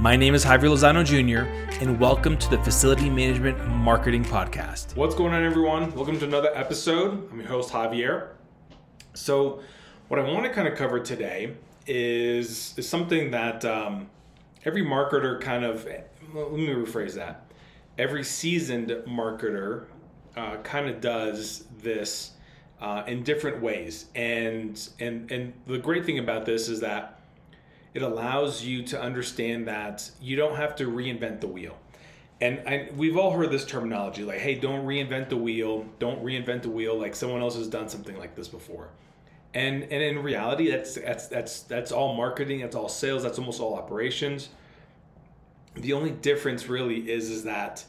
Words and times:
My 0.00 0.16
name 0.16 0.34
is 0.34 0.46
Javier 0.46 0.70
Lozano 0.70 1.04
Jr., 1.04 1.46
and 1.82 2.00
welcome 2.00 2.38
to 2.38 2.48
the 2.48 2.56
Facility 2.64 3.10
Management 3.10 3.68
Marketing 3.68 4.24
Podcast. 4.24 4.96
What's 4.96 5.14
going 5.14 5.34
on, 5.34 5.44
everyone? 5.44 5.92
Welcome 5.94 6.18
to 6.20 6.24
another 6.24 6.50
episode. 6.54 7.30
I'm 7.30 7.38
your 7.38 7.48
host, 7.50 7.70
Javier. 7.70 8.28
So, 9.12 9.60
what 10.08 10.18
I 10.18 10.22
want 10.22 10.46
to 10.46 10.52
kind 10.54 10.66
of 10.66 10.74
cover 10.74 11.00
today 11.00 11.52
is, 11.86 12.72
is 12.78 12.88
something 12.88 13.30
that 13.32 13.62
um, 13.66 14.08
every 14.64 14.82
marketer 14.82 15.38
kind 15.38 15.66
of, 15.66 15.84
let 15.84 16.52
me 16.52 16.68
rephrase 16.68 17.12
that. 17.16 17.52
Every 17.98 18.24
seasoned 18.24 18.88
marketer 19.06 19.84
uh, 20.34 20.56
kind 20.62 20.88
of 20.88 21.02
does 21.02 21.64
this 21.82 22.30
uh, 22.80 23.02
in 23.06 23.22
different 23.22 23.60
ways, 23.60 24.06
and 24.14 24.80
and 24.98 25.30
and 25.30 25.52
the 25.66 25.76
great 25.76 26.06
thing 26.06 26.18
about 26.18 26.46
this 26.46 26.70
is 26.70 26.80
that 26.80 27.19
it 27.94 28.02
allows 28.02 28.64
you 28.64 28.82
to 28.84 29.00
understand 29.00 29.66
that 29.68 30.10
you 30.20 30.36
don't 30.36 30.56
have 30.56 30.76
to 30.76 30.86
reinvent 30.86 31.40
the 31.40 31.46
wheel. 31.46 31.76
And 32.42 32.96
we've 32.96 33.18
all 33.18 33.32
heard 33.32 33.50
this 33.50 33.66
terminology 33.66 34.24
like, 34.24 34.38
hey, 34.38 34.54
don't 34.54 34.86
reinvent 34.86 35.28
the 35.28 35.36
wheel, 35.36 35.84
don't 35.98 36.24
reinvent 36.24 36.62
the 36.62 36.70
wheel, 36.70 36.98
like 36.98 37.14
someone 37.14 37.42
else 37.42 37.56
has 37.56 37.68
done 37.68 37.88
something 37.88 38.16
like 38.16 38.34
this 38.34 38.48
before. 38.48 38.88
And 39.52 39.82
and 39.82 40.02
in 40.02 40.22
reality, 40.22 40.70
that's 40.70 40.94
that's 40.94 41.26
that's 41.26 41.62
that's 41.64 41.92
all 41.92 42.14
marketing, 42.14 42.60
that's 42.60 42.76
all 42.76 42.88
sales, 42.88 43.22
that's 43.22 43.38
almost 43.38 43.60
all 43.60 43.74
operations. 43.74 44.48
The 45.74 45.92
only 45.92 46.12
difference 46.12 46.66
really 46.66 47.10
is 47.10 47.30
is 47.30 47.44
that 47.44 47.84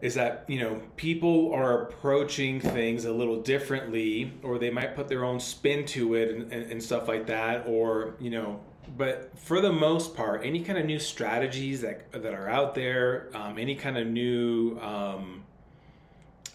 is 0.00 0.14
that 0.14 0.44
you 0.46 0.60
know 0.60 0.80
people 0.96 1.52
are 1.52 1.82
approaching 1.82 2.60
things 2.60 3.04
a 3.04 3.12
little 3.12 3.40
differently 3.40 4.32
or 4.42 4.58
they 4.58 4.70
might 4.70 4.94
put 4.94 5.08
their 5.08 5.24
own 5.24 5.40
spin 5.40 5.84
to 5.86 6.14
it 6.14 6.30
and, 6.30 6.52
and, 6.52 6.72
and 6.72 6.82
stuff 6.82 7.08
like 7.08 7.26
that 7.26 7.66
or 7.66 8.14
you 8.20 8.30
know 8.30 8.60
but 8.96 9.30
for 9.38 9.60
the 9.60 9.72
most 9.72 10.14
part, 10.14 10.42
any 10.44 10.62
kind 10.62 10.78
of 10.78 10.84
new 10.84 10.98
strategies 10.98 11.80
that 11.82 12.10
that 12.12 12.34
are 12.34 12.48
out 12.48 12.74
there, 12.74 13.28
um, 13.34 13.58
any 13.58 13.74
kind 13.74 13.96
of 13.96 14.06
new 14.06 14.78
um, 14.80 15.44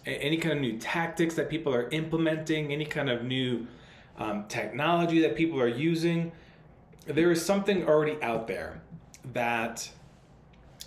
any 0.04 0.36
kind 0.36 0.54
of 0.54 0.60
new 0.60 0.78
tactics 0.78 1.34
that 1.34 1.48
people 1.50 1.74
are 1.74 1.88
implementing, 1.90 2.72
any 2.72 2.84
kind 2.84 3.10
of 3.10 3.24
new 3.24 3.66
um, 4.18 4.44
technology 4.48 5.20
that 5.20 5.36
people 5.36 5.60
are 5.60 5.68
using, 5.68 6.32
there 7.06 7.30
is 7.30 7.44
something 7.44 7.86
already 7.86 8.20
out 8.22 8.46
there 8.46 8.80
that 9.32 9.90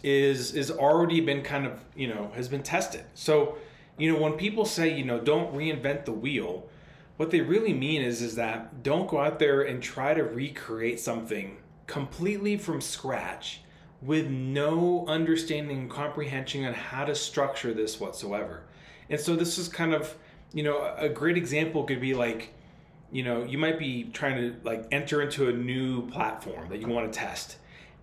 is 0.04 0.54
is 0.54 0.72
already 0.72 1.20
been 1.20 1.42
kind 1.42 1.66
of 1.66 1.84
you 1.96 2.08
know 2.08 2.32
has 2.36 2.48
been 2.48 2.64
tested. 2.64 3.04
So 3.14 3.58
you 3.98 4.12
know 4.12 4.20
when 4.20 4.34
people 4.34 4.66
say 4.66 4.96
you 4.96 5.04
know 5.04 5.20
don't 5.20 5.54
reinvent 5.54 6.06
the 6.06 6.14
wheel 6.14 6.69
what 7.20 7.32
they 7.32 7.42
really 7.42 7.74
mean 7.74 8.02
is 8.02 8.22
is 8.22 8.36
that 8.36 8.82
don't 8.82 9.10
go 9.10 9.20
out 9.20 9.40
there 9.40 9.64
and 9.64 9.84
try 9.84 10.14
to 10.14 10.24
recreate 10.24 11.02
something 11.02 11.58
completely 11.86 12.56
from 12.56 12.80
scratch 12.80 13.60
with 14.02 14.30
no 14.30 15.06
understanding 15.06 15.80
and 15.80 15.90
comprehension 15.90 16.64
on 16.64 16.74
how 16.74 17.04
to 17.04 17.14
structure 17.14 17.74
this 17.74 18.00
whatsoever. 18.00 18.64
And 19.10 19.20
so 19.20 19.36
this 19.36 19.58
is 19.58 19.68
kind 19.68 19.94
of, 19.94 20.16
you 20.54 20.64
know, 20.64 20.96
a 20.98 21.10
great 21.10 21.36
example 21.36 21.84
could 21.84 22.00
be 22.00 22.14
like, 22.14 22.54
you 23.12 23.24
know, 23.24 23.44
you 23.44 23.58
might 23.58 23.78
be 23.78 24.06
trying 24.14 24.38
to 24.38 24.56
like 24.64 24.88
enter 24.90 25.22
into 25.22 25.50
a 25.50 25.52
new 25.52 26.08
platform 26.08 26.70
that 26.70 26.80
you 26.80 26.88
want 26.88 27.12
to 27.12 27.20
test. 27.20 27.58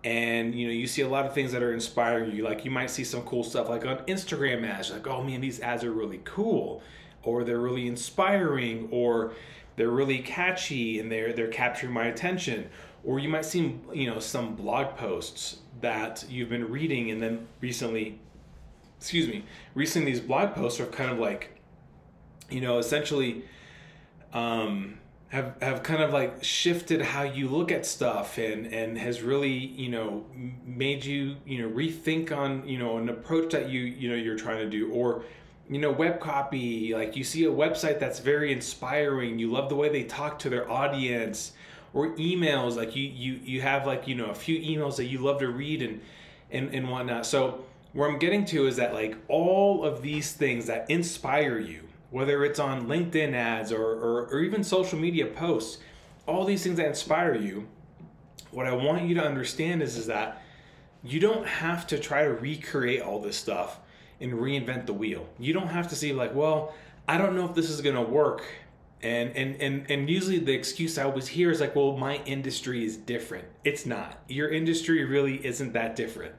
And 0.04 0.54
you 0.54 0.66
know, 0.66 0.74
you 0.74 0.86
see 0.86 1.00
a 1.00 1.08
lot 1.08 1.24
of 1.24 1.32
things 1.32 1.52
that 1.52 1.62
are 1.62 1.72
inspiring 1.72 2.36
you. 2.36 2.44
Like 2.44 2.66
you 2.66 2.70
might 2.70 2.90
see 2.90 3.02
some 3.02 3.22
cool 3.22 3.44
stuff 3.44 3.70
like 3.70 3.86
on 3.86 3.96
Instagram 4.00 4.68
ads, 4.68 4.90
like, 4.90 5.06
oh 5.06 5.22
man, 5.22 5.40
these 5.40 5.60
ads 5.60 5.84
are 5.84 5.92
really 5.92 6.20
cool 6.24 6.82
or 7.26 7.44
they're 7.44 7.60
really 7.60 7.86
inspiring 7.86 8.88
or 8.90 9.32
they're 9.76 9.90
really 9.90 10.18
catchy 10.18 10.98
and 10.98 11.10
they're 11.10 11.32
they're 11.32 11.48
capturing 11.48 11.92
my 11.92 12.06
attention. 12.06 12.68
Or 13.04 13.18
you 13.18 13.28
might 13.28 13.44
see 13.44 13.78
you 13.92 14.06
know 14.06 14.18
some 14.18 14.56
blog 14.56 14.96
posts 14.96 15.58
that 15.80 16.24
you've 16.28 16.48
been 16.48 16.70
reading 16.70 17.10
and 17.10 17.22
then 17.22 17.46
recently 17.60 18.18
excuse 18.98 19.28
me 19.28 19.44
recently 19.74 20.10
these 20.10 20.20
blog 20.20 20.54
posts 20.54 20.80
are 20.80 20.86
kind 20.86 21.10
of 21.10 21.18
like 21.18 21.60
you 22.48 22.62
know 22.62 22.78
essentially 22.78 23.44
um, 24.32 24.98
have 25.28 25.54
have 25.60 25.82
kind 25.82 26.02
of 26.02 26.12
like 26.12 26.42
shifted 26.44 27.00
how 27.00 27.22
you 27.22 27.48
look 27.48 27.72
at 27.72 27.84
stuff 27.84 28.38
and 28.38 28.66
and 28.66 28.96
has 28.96 29.22
really 29.22 29.52
you 29.52 29.88
know 29.88 30.24
made 30.64 31.04
you 31.04 31.36
you 31.44 31.62
know 31.62 31.74
rethink 31.74 32.30
on 32.36 32.66
you 32.68 32.78
know 32.78 32.96
an 32.98 33.08
approach 33.08 33.52
that 33.52 33.68
you 33.68 33.80
you 33.80 34.08
know 34.08 34.14
you're 34.14 34.36
trying 34.36 34.58
to 34.58 34.68
do. 34.68 34.90
Or 34.92 35.24
you 35.68 35.78
know 35.78 35.90
web 35.90 36.20
copy 36.20 36.94
like 36.94 37.16
you 37.16 37.24
see 37.24 37.44
a 37.44 37.50
website 37.50 37.98
that's 37.98 38.20
very 38.20 38.52
inspiring 38.52 39.38
you 39.38 39.50
love 39.50 39.68
the 39.68 39.74
way 39.74 39.88
they 39.88 40.04
talk 40.04 40.38
to 40.38 40.48
their 40.48 40.70
audience 40.70 41.52
or 41.92 42.14
emails 42.16 42.76
like 42.76 42.94
you 42.94 43.08
you 43.08 43.40
you 43.44 43.60
have 43.60 43.86
like 43.86 44.06
you 44.06 44.14
know 44.14 44.26
a 44.26 44.34
few 44.34 44.58
emails 44.60 44.96
that 44.96 45.06
you 45.06 45.18
love 45.18 45.38
to 45.38 45.48
read 45.48 45.82
and 45.82 46.00
and 46.50 46.72
and 46.74 46.88
whatnot. 46.88 47.26
So 47.26 47.64
where 47.96 48.10
i'm 48.10 48.18
getting 48.18 48.44
to 48.44 48.66
is 48.66 48.76
that 48.76 48.92
like 48.92 49.16
all 49.26 49.82
of 49.82 50.02
these 50.02 50.32
things 50.32 50.66
that 50.66 50.88
inspire 50.90 51.58
you 51.58 51.80
whether 52.10 52.44
it's 52.44 52.58
on 52.58 52.86
linkedin 52.86 53.32
ads 53.32 53.72
or 53.72 53.82
or, 53.82 54.26
or 54.26 54.40
even 54.40 54.62
social 54.62 54.98
media 54.98 55.26
posts 55.26 55.78
all 56.26 56.44
these 56.44 56.62
things 56.62 56.76
that 56.76 56.86
inspire 56.86 57.34
you 57.34 57.66
what 58.50 58.66
i 58.66 58.72
want 58.72 59.02
you 59.02 59.14
to 59.14 59.24
understand 59.24 59.82
is 59.82 59.96
is 59.96 60.06
that 60.06 60.42
you 61.02 61.18
don't 61.18 61.46
have 61.46 61.86
to 61.86 61.98
try 61.98 62.24
to 62.24 62.34
recreate 62.34 63.00
all 63.00 63.18
this 63.18 63.36
stuff 63.36 63.80
and 64.20 64.32
reinvent 64.32 64.86
the 64.86 64.92
wheel. 64.92 65.26
You 65.38 65.52
don't 65.52 65.68
have 65.68 65.88
to 65.88 65.96
say 65.96 66.12
like, 66.12 66.34
well, 66.34 66.74
I 67.08 67.18
don't 67.18 67.36
know 67.36 67.44
if 67.44 67.54
this 67.54 67.70
is 67.70 67.80
gonna 67.80 68.02
work. 68.02 68.44
And 69.02 69.36
and 69.36 69.60
and 69.60 69.90
and 69.90 70.08
usually 70.08 70.38
the 70.38 70.52
excuse 70.52 70.98
I 70.98 71.04
always 71.04 71.28
hear 71.28 71.50
is 71.50 71.60
like, 71.60 71.76
well, 71.76 71.96
my 71.96 72.16
industry 72.24 72.84
is 72.84 72.96
different. 72.96 73.44
It's 73.64 73.86
not. 73.86 74.18
Your 74.28 74.48
industry 74.48 75.04
really 75.04 75.44
isn't 75.44 75.72
that 75.74 75.96
different. 75.96 76.34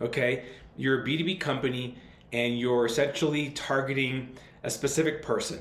Okay? 0.00 0.44
You're 0.76 1.02
a 1.02 1.06
B2B 1.06 1.40
company 1.40 1.96
and 2.32 2.58
you're 2.58 2.86
essentially 2.86 3.50
targeting 3.50 4.36
a 4.62 4.70
specific 4.70 5.22
person. 5.22 5.60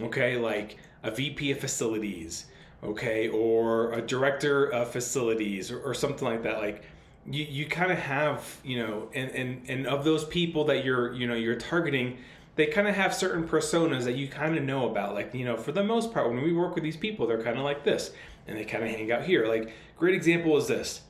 Okay, 0.00 0.36
like 0.36 0.78
a 1.02 1.10
VP 1.10 1.50
of 1.50 1.58
facilities, 1.58 2.46
okay, 2.84 3.28
or 3.28 3.92
a 3.92 4.02
director 4.02 4.66
of 4.66 4.90
facilities 4.90 5.70
or, 5.70 5.80
or 5.80 5.94
something 5.94 6.26
like 6.26 6.42
that. 6.44 6.58
Like 6.58 6.84
you, 7.30 7.44
you 7.44 7.66
kind 7.66 7.92
of 7.92 7.98
have 7.98 8.58
you 8.64 8.84
know 8.84 9.08
and, 9.14 9.30
and 9.30 9.62
and 9.68 9.86
of 9.86 10.04
those 10.04 10.24
people 10.24 10.64
that 10.64 10.84
you're 10.84 11.12
you 11.12 11.26
know 11.26 11.34
you're 11.34 11.56
targeting 11.56 12.18
they 12.56 12.66
kind 12.66 12.88
of 12.88 12.94
have 12.96 13.14
certain 13.14 13.46
personas 13.46 14.02
that 14.02 14.16
you 14.16 14.26
kind 14.26 14.58
of 14.58 14.64
know 14.64 14.90
about. 14.90 15.14
Like 15.14 15.34
you 15.34 15.44
know 15.44 15.56
for 15.56 15.72
the 15.72 15.84
most 15.84 16.12
part 16.12 16.28
when 16.28 16.42
we 16.42 16.52
work 16.52 16.74
with 16.74 16.84
these 16.84 16.96
people 16.96 17.26
they're 17.26 17.42
kind 17.42 17.58
of 17.58 17.64
like 17.64 17.84
this 17.84 18.12
and 18.46 18.56
they 18.56 18.64
kind 18.64 18.84
of 18.84 18.90
hang 18.90 19.12
out 19.12 19.24
here. 19.24 19.46
Like 19.46 19.72
great 19.96 20.14
example 20.14 20.56
is 20.56 20.66
this. 20.66 21.02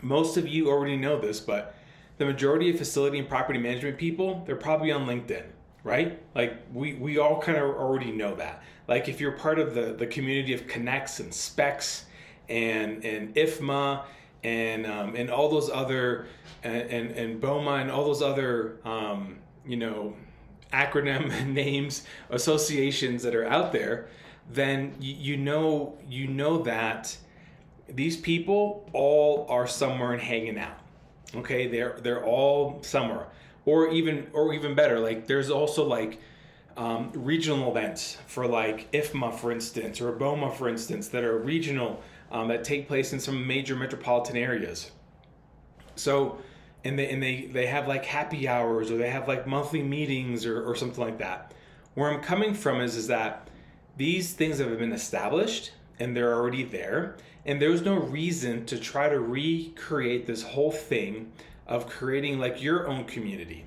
Most 0.00 0.36
of 0.36 0.46
you 0.46 0.68
already 0.68 0.96
know 0.96 1.20
this 1.20 1.40
but 1.40 1.74
the 2.18 2.24
majority 2.24 2.70
of 2.70 2.78
facility 2.78 3.18
and 3.18 3.28
property 3.28 3.58
management 3.58 3.98
people 3.98 4.42
they're 4.46 4.56
probably 4.56 4.90
on 4.90 5.06
linkedin 5.06 5.44
right? 5.84 6.20
Like 6.34 6.54
we 6.72 6.94
we 6.94 7.18
all 7.18 7.40
kind 7.40 7.56
of 7.56 7.64
already 7.64 8.12
know 8.12 8.34
that. 8.36 8.62
Like 8.86 9.08
if 9.08 9.20
you're 9.20 9.32
part 9.32 9.58
of 9.58 9.74
the 9.74 9.94
the 9.94 10.06
community 10.06 10.52
of 10.52 10.66
Connex 10.66 11.20
and 11.20 11.32
specs 11.32 12.04
and 12.48 13.04
and 13.04 13.34
ifma 13.34 14.04
and 14.44 14.86
um, 14.86 15.14
and 15.16 15.30
all 15.30 15.48
those 15.48 15.70
other 15.70 16.26
and, 16.62 16.90
and, 16.90 17.10
and 17.12 17.40
BOMA 17.40 17.80
and 17.80 17.90
all 17.90 18.04
those 18.04 18.22
other 18.22 18.78
um, 18.84 19.38
you 19.66 19.76
know 19.76 20.14
acronym 20.72 21.46
names 21.52 22.04
associations 22.30 23.22
that 23.22 23.34
are 23.34 23.46
out 23.46 23.72
there, 23.72 24.08
then 24.50 24.94
you, 25.00 25.14
you 25.14 25.36
know 25.36 25.98
you 26.08 26.26
know 26.26 26.58
that 26.62 27.16
these 27.88 28.16
people 28.16 28.88
all 28.92 29.46
are 29.48 29.66
somewhere 29.66 30.12
and 30.12 30.22
hanging 30.22 30.58
out. 30.58 30.78
Okay, 31.34 31.66
they're 31.66 31.98
they're 32.02 32.24
all 32.24 32.82
somewhere, 32.82 33.26
or 33.64 33.90
even 33.90 34.28
or 34.32 34.54
even 34.54 34.74
better, 34.74 34.98
like 34.98 35.26
there's 35.26 35.50
also 35.50 35.84
like 35.84 36.20
um, 36.78 37.10
regional 37.12 37.70
events 37.70 38.16
for 38.26 38.46
like 38.46 38.90
IFMA, 38.92 39.34
for 39.34 39.50
instance, 39.50 40.00
or 40.00 40.12
BOMA, 40.12 40.54
for 40.54 40.68
instance, 40.68 41.08
that 41.08 41.24
are 41.24 41.36
regional 41.36 42.00
um, 42.30 42.48
that 42.48 42.64
take 42.64 42.88
place 42.88 43.12
in 43.12 43.20
some 43.20 43.46
major 43.46 43.76
metropolitan 43.76 44.36
areas. 44.36 44.90
So, 45.96 46.38
and 46.84 46.98
they 46.98 47.10
and 47.10 47.22
they 47.22 47.46
they 47.46 47.66
have 47.66 47.88
like 47.88 48.04
happy 48.04 48.46
hours 48.46 48.90
or 48.90 48.96
they 48.96 49.10
have 49.10 49.26
like 49.26 49.46
monthly 49.46 49.82
meetings 49.82 50.46
or, 50.46 50.62
or 50.62 50.74
something 50.74 51.02
like 51.02 51.18
that. 51.18 51.54
Where 51.94 52.12
I'm 52.12 52.20
coming 52.20 52.54
from 52.54 52.80
is 52.80 52.96
is 52.96 53.08
that 53.08 53.48
these 53.96 54.32
things 54.32 54.58
have 54.58 54.78
been 54.78 54.92
established 54.92 55.72
and 55.98 56.16
they're 56.16 56.32
already 56.32 56.62
there, 56.62 57.16
and 57.44 57.60
there's 57.60 57.82
no 57.82 57.98
reason 57.98 58.64
to 58.66 58.78
try 58.78 59.08
to 59.08 59.18
recreate 59.18 60.26
this 60.26 60.42
whole 60.42 60.70
thing 60.70 61.32
of 61.66 61.88
creating 61.88 62.38
like 62.38 62.62
your 62.62 62.86
own 62.86 63.04
community. 63.04 63.66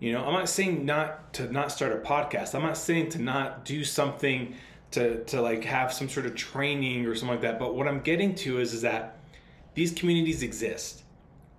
You 0.00 0.12
know, 0.12 0.24
I'm 0.24 0.32
not 0.32 0.48
saying 0.48 0.84
not 0.84 1.32
to 1.34 1.50
not 1.52 1.72
start 1.72 1.92
a 1.92 1.96
podcast. 1.96 2.54
I'm 2.54 2.62
not 2.62 2.76
saying 2.76 3.10
to 3.10 3.22
not 3.22 3.64
do 3.64 3.84
something 3.84 4.54
to 4.92 5.24
to 5.24 5.40
like 5.40 5.64
have 5.64 5.92
some 5.92 6.08
sort 6.08 6.26
of 6.26 6.34
training 6.34 7.06
or 7.06 7.14
something 7.14 7.36
like 7.36 7.42
that. 7.42 7.58
But 7.58 7.74
what 7.74 7.88
I'm 7.88 8.00
getting 8.00 8.34
to 8.36 8.60
is 8.60 8.72
is 8.72 8.82
that 8.82 9.18
these 9.74 9.92
communities 9.92 10.42
exist. 10.42 11.02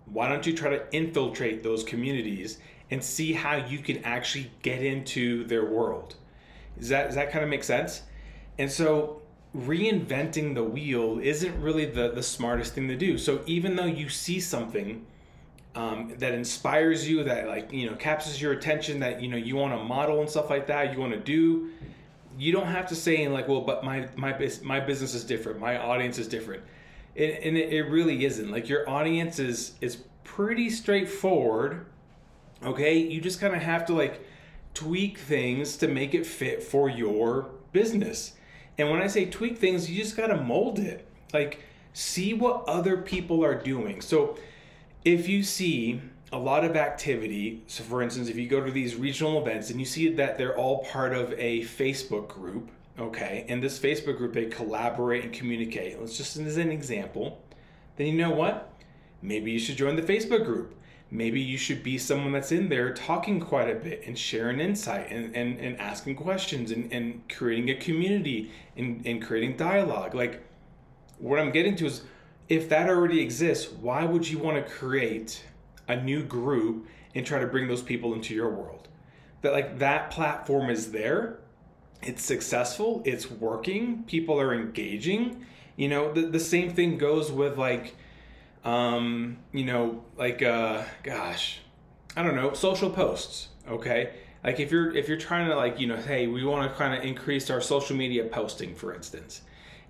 Why 0.05 0.27
don't 0.27 0.45
you 0.45 0.53
try 0.55 0.71
to 0.71 0.95
infiltrate 0.95 1.61
those 1.63 1.83
communities 1.83 2.57
and 2.91 3.03
see 3.03 3.33
how 3.33 3.55
you 3.55 3.79
can 3.79 4.03
actually 4.03 4.51
get 4.61 4.83
into 4.83 5.45
their 5.45 5.65
world? 5.65 6.15
Does 6.77 6.89
that 6.89 7.07
does 7.07 7.15
that 7.15 7.31
kind 7.31 7.43
of 7.43 7.49
make 7.49 7.63
sense? 7.63 8.03
And 8.57 8.71
so 8.71 9.21
reinventing 9.55 10.53
the 10.53 10.63
wheel 10.63 11.19
isn't 11.19 11.59
really 11.61 11.85
the, 11.85 12.11
the 12.11 12.21
smartest 12.21 12.75
thing 12.75 12.87
to 12.87 12.95
do. 12.95 13.17
So 13.17 13.41
even 13.45 13.75
though 13.75 13.85
you 13.85 14.09
see 14.09 14.39
something 14.39 15.05
um, 15.75 16.13
that 16.17 16.33
inspires 16.33 17.07
you, 17.07 17.23
that 17.23 17.47
like 17.47 17.71
you 17.71 17.89
know 17.89 17.95
captures 17.95 18.41
your 18.41 18.53
attention, 18.53 18.99
that 18.99 19.21
you 19.21 19.29
know 19.29 19.37
you 19.37 19.55
want 19.55 19.73
to 19.73 19.83
model 19.83 20.19
and 20.21 20.29
stuff 20.29 20.49
like 20.49 20.67
that, 20.67 20.93
you 20.93 20.99
want 20.99 21.13
to 21.13 21.19
do, 21.19 21.69
you 22.39 22.53
don't 22.53 22.67
have 22.67 22.87
to 22.87 22.95
say 22.95 23.27
like, 23.27 23.47
well, 23.47 23.61
but 23.61 23.83
my 23.83 24.07
my 24.15 24.33
my 24.63 24.79
business 24.79 25.13
is 25.13 25.23
different, 25.23 25.59
my 25.59 25.77
audience 25.77 26.17
is 26.17 26.27
different, 26.27 26.63
and, 27.15 27.31
and 27.31 27.57
it, 27.57 27.73
it 27.73 27.83
really 27.83 28.25
isn't. 28.25 28.49
Like 28.49 28.69
your 28.69 28.89
audience 28.89 29.39
is 29.39 29.73
is 29.81 29.97
pretty 30.23 30.69
straightforward. 30.69 31.85
Okay, 32.63 32.97
you 32.97 33.21
just 33.21 33.39
kind 33.39 33.53
of 33.53 33.61
have 33.61 33.85
to 33.87 33.93
like 33.93 34.25
tweak 34.73 35.17
things 35.17 35.77
to 35.77 35.87
make 35.87 36.13
it 36.13 36.25
fit 36.25 36.63
for 36.63 36.89
your 36.89 37.49
business. 37.73 38.33
And 38.77 38.89
when 38.89 39.01
I 39.01 39.07
say 39.07 39.25
tweak 39.25 39.57
things, 39.57 39.89
you 39.91 40.01
just 40.01 40.15
got 40.15 40.27
to 40.27 40.37
mold 40.37 40.79
it. 40.79 41.05
Like, 41.33 41.59
see 41.91 42.33
what 42.33 42.63
other 42.65 42.97
people 42.97 43.43
are 43.43 43.55
doing. 43.55 43.99
So, 43.99 44.37
if 45.03 45.27
you 45.27 45.43
see 45.43 46.01
a 46.31 46.37
lot 46.37 46.63
of 46.63 46.75
activity, 46.75 47.63
so 47.67 47.83
for 47.83 48.01
instance, 48.01 48.29
if 48.29 48.37
you 48.37 48.47
go 48.47 48.63
to 48.63 48.71
these 48.71 48.95
regional 48.95 49.41
events 49.41 49.69
and 49.69 49.79
you 49.79 49.85
see 49.85 50.09
that 50.13 50.37
they're 50.37 50.57
all 50.57 50.83
part 50.85 51.13
of 51.13 51.33
a 51.33 51.61
Facebook 51.61 52.27
group, 52.27 52.69
okay, 52.99 53.45
in 53.47 53.59
this 53.59 53.79
Facebook 53.79 54.17
group 54.17 54.33
they 54.33 54.45
collaborate 54.45 55.23
and 55.23 55.33
communicate, 55.33 55.99
let's 55.99 56.17
just 56.17 56.37
as 56.37 56.57
an 56.57 56.71
example, 56.71 57.41
then 57.95 58.07
you 58.07 58.17
know 58.17 58.31
what? 58.31 58.71
Maybe 59.21 59.51
you 59.51 59.59
should 59.59 59.77
join 59.77 59.95
the 59.95 60.01
Facebook 60.01 60.45
group 60.45 60.75
maybe 61.11 61.41
you 61.41 61.57
should 61.57 61.81
be 61.81 61.97
someone 61.97 62.31
that's 62.31 62.51
in 62.51 62.69
there 62.69 62.93
talking 62.93 63.39
quite 63.39 63.69
a 63.69 63.75
bit 63.75 64.03
and 64.05 64.17
sharing 64.17 64.59
insight 64.59 65.11
and, 65.11 65.35
and, 65.35 65.57
and 65.59 65.79
asking 65.79 66.15
questions 66.15 66.71
and, 66.71 66.91
and 66.91 67.21
creating 67.29 67.69
a 67.69 67.75
community 67.75 68.51
and, 68.77 69.05
and 69.05 69.21
creating 69.21 69.57
dialogue. 69.57 70.13
Like, 70.13 70.43
what 71.17 71.39
I'm 71.39 71.51
getting 71.51 71.75
to 71.77 71.85
is 71.87 72.03
if 72.47 72.69
that 72.69 72.89
already 72.89 73.21
exists, 73.21 73.71
why 73.71 74.05
would 74.05 74.27
you 74.27 74.37
want 74.37 74.57
to 74.57 74.71
create 74.71 75.43
a 75.89 76.01
new 76.01 76.23
group 76.23 76.87
and 77.13 77.25
try 77.25 77.39
to 77.39 77.47
bring 77.47 77.67
those 77.67 77.81
people 77.81 78.13
into 78.13 78.33
your 78.33 78.49
world? 78.49 78.87
That, 79.41 79.51
like, 79.51 79.79
that 79.79 80.11
platform 80.11 80.69
is 80.69 80.91
there, 80.91 81.39
it's 82.01 82.23
successful, 82.23 83.01
it's 83.05 83.29
working, 83.29 84.03
people 84.03 84.39
are 84.39 84.53
engaging. 84.53 85.45
You 85.75 85.89
know, 85.89 86.13
the, 86.13 86.21
the 86.21 86.39
same 86.39 86.73
thing 86.73 86.97
goes 86.97 87.31
with 87.31 87.57
like, 87.57 87.95
um, 88.63 89.37
you 89.51 89.65
know, 89.65 90.03
like 90.17 90.41
uh, 90.41 90.83
gosh, 91.03 91.59
I 92.15 92.23
don't 92.23 92.35
know, 92.35 92.53
social 92.53 92.89
posts. 92.89 93.49
Okay, 93.67 94.13
like 94.43 94.59
if 94.59 94.71
you're 94.71 94.95
if 94.95 95.07
you're 95.07 95.17
trying 95.17 95.47
to 95.49 95.55
like 95.55 95.79
you 95.79 95.87
know, 95.87 95.97
hey, 95.97 96.27
we 96.27 96.43
want 96.43 96.69
to 96.69 96.77
kind 96.77 96.93
of 96.93 97.03
increase 97.03 97.49
our 97.49 97.61
social 97.61 97.95
media 97.95 98.25
posting, 98.25 98.75
for 98.75 98.93
instance, 98.93 99.41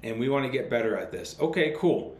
and 0.04 0.20
we 0.20 0.30
want 0.30 0.46
to 0.46 0.52
get 0.52 0.70
better 0.70 0.98
at 0.98 1.12
this. 1.12 1.36
Okay, 1.40 1.74
cool. 1.78 2.18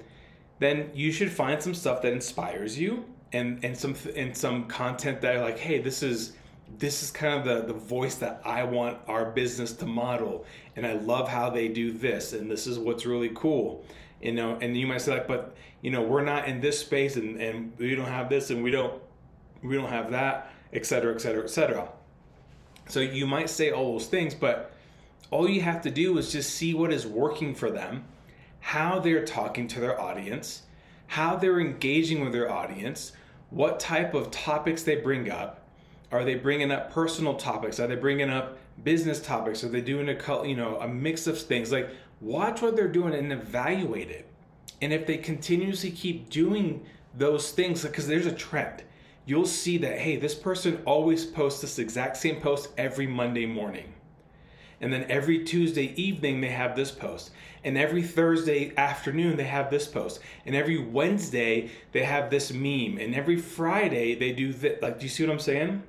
Then 0.60 0.92
you 0.94 1.12
should 1.12 1.32
find 1.32 1.62
some 1.62 1.74
stuff 1.74 2.02
that 2.02 2.12
inspires 2.12 2.78
you 2.78 3.06
and 3.34 3.64
and 3.64 3.78
some 3.78 3.96
and 4.16 4.36
some 4.36 4.66
content 4.66 5.22
that 5.22 5.36
are 5.36 5.42
like, 5.42 5.58
hey, 5.58 5.80
this 5.80 6.04
is 6.04 6.34
this 6.78 7.02
is 7.02 7.10
kind 7.12 7.40
of 7.40 7.46
the, 7.46 7.74
the 7.74 7.80
voice 7.80 8.16
that 8.16 8.42
I 8.46 8.64
want 8.64 9.00
our 9.08 9.32
business 9.32 9.74
to 9.74 9.86
model. 9.86 10.46
And 10.76 10.86
I 10.86 10.94
love 10.94 11.28
how 11.28 11.50
they 11.50 11.68
do 11.68 11.92
this. 11.92 12.34
And 12.34 12.50
this 12.50 12.68
is 12.68 12.78
what's 12.78 13.06
really 13.06 13.32
cool 13.34 13.84
you 14.22 14.32
know 14.32 14.58
and 14.62 14.76
you 14.78 14.88
might 14.88 15.02
say 15.02 15.14
like 15.14 15.28
but 15.28 15.56
you 15.82 15.92
know 15.92 16.02
we're 16.02 16.24
not 16.24 16.48
in 16.48 16.60
this 16.60 16.80
space 16.80 17.16
and, 17.16 17.40
and 17.42 17.72
we 17.78 17.96
don't 17.96 18.06
have 18.06 18.30
this 18.30 18.50
and 18.50 18.64
we 18.64 18.72
don't 18.72 19.02
we 19.64 19.76
don't 19.76 19.90
have 19.90 20.12
that 20.12 20.52
et 20.74 20.86
cetera 20.86 21.14
et 21.14 21.22
cetera 21.22 21.44
et 21.44 21.50
cetera 21.50 21.88
so 22.88 23.00
you 23.00 23.26
might 23.26 23.50
say 23.50 23.72
all 23.72 23.94
those 23.94 24.08
things 24.08 24.34
but 24.34 24.74
all 25.32 25.48
you 25.48 25.62
have 25.62 25.82
to 25.82 25.92
do 25.92 26.18
is 26.18 26.32
just 26.32 26.56
see 26.56 26.74
what 26.74 26.92
is 26.92 27.06
working 27.06 27.54
for 27.54 27.70
them 27.72 28.04
how 28.60 29.00
they're 29.00 29.26
talking 29.26 29.68
to 29.68 29.80
their 29.80 30.00
audience 30.00 30.64
how 31.08 31.36
they're 31.36 31.60
engaging 31.60 32.24
with 32.24 32.34
their 32.34 32.52
audience 32.52 33.14
what 33.50 33.80
type 33.80 34.14
of 34.14 34.32
topics 34.32 34.84
they 34.84 34.96
bring 34.96 35.30
up 35.30 35.62
are 36.12 36.24
they 36.24 36.36
bringing 36.36 36.72
up 36.72 36.92
personal 36.92 37.36
topics 37.36 37.80
are 37.80 37.88
they 37.88 37.96
bringing 37.96 38.30
up 38.30 38.58
business 38.84 39.22
topics 39.22 39.64
are 39.64 39.70
they 39.70 39.82
doing 39.82 40.10
a 40.10 40.48
you 40.48 40.56
know 40.56 40.80
a 40.80 40.88
mix 40.88 41.28
of 41.28 41.40
things 41.40 41.72
like 41.72 41.90
watch 42.22 42.62
what 42.62 42.76
they're 42.76 42.88
doing 42.88 43.14
and 43.14 43.32
evaluate 43.32 44.10
it. 44.10 44.28
And 44.82 44.94
if 44.94 45.06
they 45.06 45.18
continuously 45.18 45.92
keep 45.92 46.30
doing 46.30 46.86
those 47.14 47.52
things, 47.52 47.84
because 47.84 48.08
there's 48.08 48.26
a 48.26 48.32
trend, 48.32 48.84
you'll 49.26 49.46
see 49.46 49.78
that, 49.80 50.00
hey, 50.00 50.16
this 50.16 50.36
person 50.36 50.82
always 50.86 51.26
posts 51.26 51.62
this 51.62 51.80
exact 51.80 52.18
same 52.18 52.40
post 52.40 52.70
every 52.78 53.08
Monday 53.08 53.46
morning. 53.46 53.94
And 54.82 54.94
then 54.94 55.06
every 55.10 55.44
Tuesday 55.44 55.94
evening, 56.02 56.40
they 56.40 56.50
have 56.50 56.76
this 56.76 56.92
post. 56.92 57.32
And 57.64 57.78
every 57.78 58.04
Thursday 58.04 58.74
afternoon, 58.78 59.38
they 59.38 59.44
have 59.44 59.70
this 59.70 59.88
post. 59.88 60.20
And 60.46 60.56
every 60.56 60.78
Wednesday, 60.78 61.72
they 61.92 62.04
have 62.04 62.30
this 62.30 62.54
meme. 62.54 62.98
And 63.00 63.14
every 63.14 63.38
Friday, 63.38 64.16
they 64.16 64.32
do 64.32 64.54
that. 64.54 64.82
Like, 64.82 65.00
do 65.00 65.06
you 65.06 65.10
see 65.10 65.26
what 65.26 65.34
I'm 65.34 65.40
saying? 65.40 65.84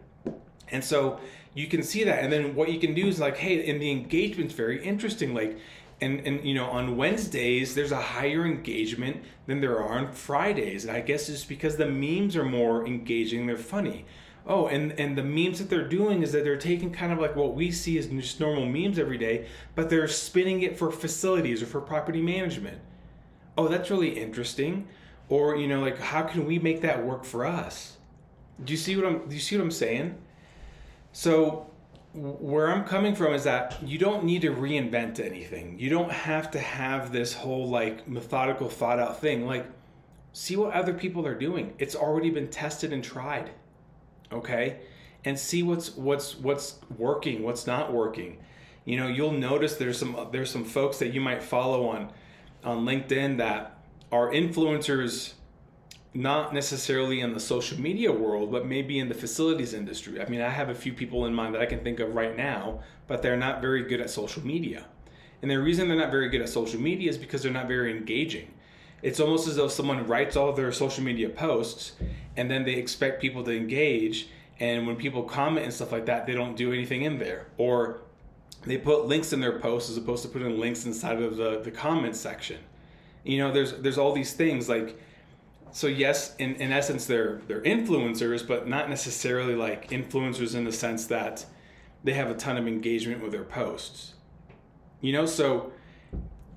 And 0.71 0.85
so 0.85 1.21
you 1.55 1.67
can 1.67 1.83
see 1.83 2.05
that. 2.05 2.23
And 2.23 2.33
then 2.33 2.55
what 2.55 2.71
you 2.71 2.81
can 2.81 2.95
do 2.95 3.07
is 3.07 3.21
like, 3.21 3.37
hey, 3.37 3.71
and 3.71 3.81
the 3.81 3.91
engagement's 3.91 4.55
very 4.55 4.85
interesting. 4.85 5.35
Like, 5.35 5.59
and 6.01 6.27
and 6.27 6.45
you 6.45 6.55
know 6.55 6.67
on 6.67 6.97
Wednesdays 6.97 7.75
there's 7.75 7.93
a 7.93 8.01
higher 8.01 8.47
engagement 8.47 9.23
than 9.47 9.61
there 9.61 9.79
are 9.79 9.99
on 9.99 10.13
Fridays, 10.13 10.85
and 10.85 10.97
I 10.97 11.01
guess 11.01 11.29
it's 11.29 11.45
because 11.45 11.77
the 11.77 11.87
memes 11.87 12.37
are 12.37 12.45
more 12.45 12.87
engaging. 12.87 13.47
They're 13.47 13.57
funny. 13.57 14.07
Oh, 14.47 14.67
and 14.67 14.93
and 14.99 15.17
the 15.17 15.23
memes 15.23 15.59
that 15.59 15.69
they're 15.69 15.87
doing 15.87 16.23
is 16.23 16.33
that 16.33 16.45
they're 16.45 16.57
taking 16.57 16.93
kind 16.93 17.13
of 17.13 17.19
like 17.19 17.37
what 17.37 17.55
we 17.55 17.71
see 17.71 17.99
as 17.99 18.07
just 18.07 18.41
normal 18.41 18.67
memes 18.67 18.99
every 18.99 19.19
day, 19.19 19.47
but 19.75 19.91
they're 19.91 20.09
spinning 20.09 20.63
it 20.63 20.79
for 20.79 20.91
facilities 20.91 21.63
or 21.63 21.67
for 21.67 21.81
property 21.81 22.23
management. 22.23 22.81
Oh, 23.57 23.69
that's 23.69 23.91
really 23.91 24.19
interesting. 24.19 24.89
Or 25.29 25.57
you 25.57 25.69
know, 25.69 25.81
like 25.81 25.99
how 25.99 26.23
can 26.23 26.47
we 26.47 26.59
make 26.59 26.81
that 26.81 27.05
work 27.05 27.25
for 27.25 27.45
us? 27.45 27.99
Do 28.65 28.73
you 28.73 28.79
see 28.79 28.97
what 28.97 29.07
I'm? 29.07 29.29
Do 29.29 29.35
you 29.35 29.41
see 29.41 29.57
what 29.57 29.63
I'm 29.63 29.71
saying? 29.71 30.17
So 31.13 31.71
where 32.13 32.73
I'm 32.73 32.85
coming 32.85 33.15
from 33.15 33.35
is 33.35 33.45
that 33.45 33.77
you 33.85 33.97
don't 33.99 34.25
need 34.25 34.43
to 34.43 34.51
reinvent 34.51 35.21
anything. 35.21 35.79
You 35.79 35.91
don't 35.91 36.11
have 36.11 36.51
to 36.53 36.59
have 36.59 37.13
this 37.13 37.33
whole 37.33 37.69
like 37.69 38.09
methodical 38.09 38.69
thought 38.69 38.99
out 38.99 39.21
thing. 39.21 39.47
Like 39.47 39.67
see 40.33 40.57
what 40.57 40.73
other 40.73 40.95
people 40.95 41.27
are 41.27 41.35
doing. 41.35 41.75
It's 41.79 41.95
already 41.95 42.31
been 42.31 42.49
tested 42.49 42.93
and 42.93 43.03
tried. 43.03 43.51
Okay? 44.33 44.81
And 45.25 45.39
see 45.39 45.63
what's 45.63 45.97
what's 45.97 46.37
what's 46.37 46.79
working, 46.97 47.43
what's 47.43 47.67
not 47.67 47.93
working. 47.93 48.39
You 48.85 48.97
know, 48.97 49.09
you'll 49.09 49.33
notice 49.33 49.77
there's 49.77 49.99
some 49.99 50.29
there's 50.33 50.51
some 50.51 50.65
folks 50.65 50.99
that 50.99 51.13
you 51.13 51.21
might 51.21 51.43
follow 51.43 51.89
on 51.89 52.11
on 52.65 52.85
LinkedIn 52.85 53.39
that 53.39 53.79
are 54.11 54.31
influencers 54.31 55.35
not 56.13 56.53
necessarily 56.53 57.21
in 57.21 57.35
the 57.35 57.41
social 57.41 57.79
media 57.81 58.11
world, 58.11 58.51
but 58.51 58.67
maybe 58.67 58.99
in 58.99 59.09
the 59.09 59.15
facilities 59.15 59.75
industry. 59.75 60.21
I 60.21 60.29
mean, 60.29 60.41
I 60.41 60.49
have 60.49 60.69
a 60.69 60.75
few 60.75 60.93
people 60.93 61.27
in 61.27 61.35
mind 61.35 61.55
that 61.55 61.63
I 61.63 61.67
can 61.67 61.81
think 61.81 62.01
of 62.01 62.15
right 62.15 62.37
now, 62.37 62.81
but 63.07 63.23
they're 63.23 63.37
not 63.37 63.61
very 63.61 63.85
good 63.85 64.01
at 64.01 64.11
social 64.11 64.45
media. 64.45 64.87
And 65.43 65.51
the 65.51 65.59
reason 65.59 65.89
they're 65.89 65.97
not 65.97 66.11
very 66.11 66.29
good 66.29 66.43
at 66.43 66.49
social 66.49 66.81
media 66.81 67.09
is 67.09 67.17
because 67.17 67.43
they're 67.43 67.53
not 67.53 67.69
very 67.69 67.97
engaging. 67.97 68.53
It's 69.03 69.21
almost 69.21 69.49
as 69.49 69.57
though 69.57 69.69
someone 69.69 70.07
writes 70.07 70.37
all 70.37 70.53
their 70.53 70.73
social 70.73 71.03
media 71.05 71.29
posts 71.29 71.93
and 72.37 72.51
then 72.51 72.65
they 72.65 72.75
expect 72.75 73.21
people 73.21 73.43
to 73.45 73.57
engage. 73.57 74.29
And 74.59 74.87
when 74.87 74.97
people 74.97 75.23
comment 75.23 75.65
and 75.65 75.73
stuff 75.73 75.93
like 75.93 76.07
that, 76.07 76.27
they 76.27 76.35
don't 76.35 76.57
do 76.57 76.73
anything 76.73 77.03
in 77.03 77.19
there. 77.19 77.47
Or 77.57 78.03
they 78.67 78.77
put 78.77 79.07
links 79.07 79.33
in 79.33 79.41
their 79.41 79.59
posts 79.59 79.91
as 79.91 79.97
opposed 79.97 80.23
to 80.23 80.29
putting 80.29 80.61
links 80.61 80.85
inside 80.85 81.23
of 81.23 81.37
the, 81.37 81.61
the 81.61 81.71
comments 81.71 82.21
section. 82.21 82.59
You 83.25 83.39
know, 83.39 83.53
there's 83.53 83.73
there's 83.75 83.99
all 83.99 84.13
these 84.13 84.33
things 84.33 84.69
like 84.69 84.99
so 85.73 85.87
yes, 85.87 86.35
in, 86.39 86.57
in 86.57 86.73
essence, 86.73 87.07
they're 87.07 87.41
they're 87.47 87.63
influencers, 87.63 88.47
but 88.47 88.69
not 88.69 88.89
necessarily 88.89 89.55
like 89.55 89.91
influencers 89.91 90.55
in 90.55 90.65
the 90.65 90.73
sense 90.73 91.07
that 91.07 91.45
they 92.03 92.13
have 92.15 92.31
a 92.31 92.35
ton 92.35 92.57
of 92.57 92.67
engagement 92.67 93.23
with 93.23 93.33
their 93.33 93.45
posts. 93.45 94.15
You 95.01 95.13
know, 95.13 95.27
so 95.27 95.73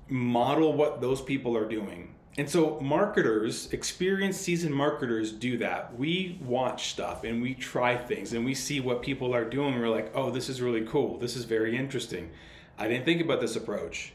model 0.08 0.72
what 0.72 1.00
those 1.00 1.20
people 1.20 1.56
are 1.56 1.68
doing. 1.68 2.13
And 2.36 2.50
so 2.50 2.80
marketers, 2.80 3.72
experienced 3.72 4.42
seasoned 4.42 4.74
marketers 4.74 5.30
do 5.30 5.58
that. 5.58 5.96
We 5.96 6.40
watch 6.42 6.88
stuff 6.90 7.22
and 7.22 7.40
we 7.40 7.54
try 7.54 7.96
things 7.96 8.32
and 8.32 8.44
we 8.44 8.54
see 8.54 8.80
what 8.80 9.02
people 9.02 9.34
are 9.34 9.44
doing. 9.44 9.78
We're 9.78 9.88
like, 9.88 10.10
oh, 10.14 10.30
this 10.30 10.48
is 10.48 10.60
really 10.60 10.84
cool. 10.84 11.18
This 11.18 11.36
is 11.36 11.44
very 11.44 11.76
interesting. 11.76 12.30
I 12.76 12.88
didn't 12.88 13.04
think 13.04 13.20
about 13.20 13.40
this 13.40 13.54
approach. 13.54 14.14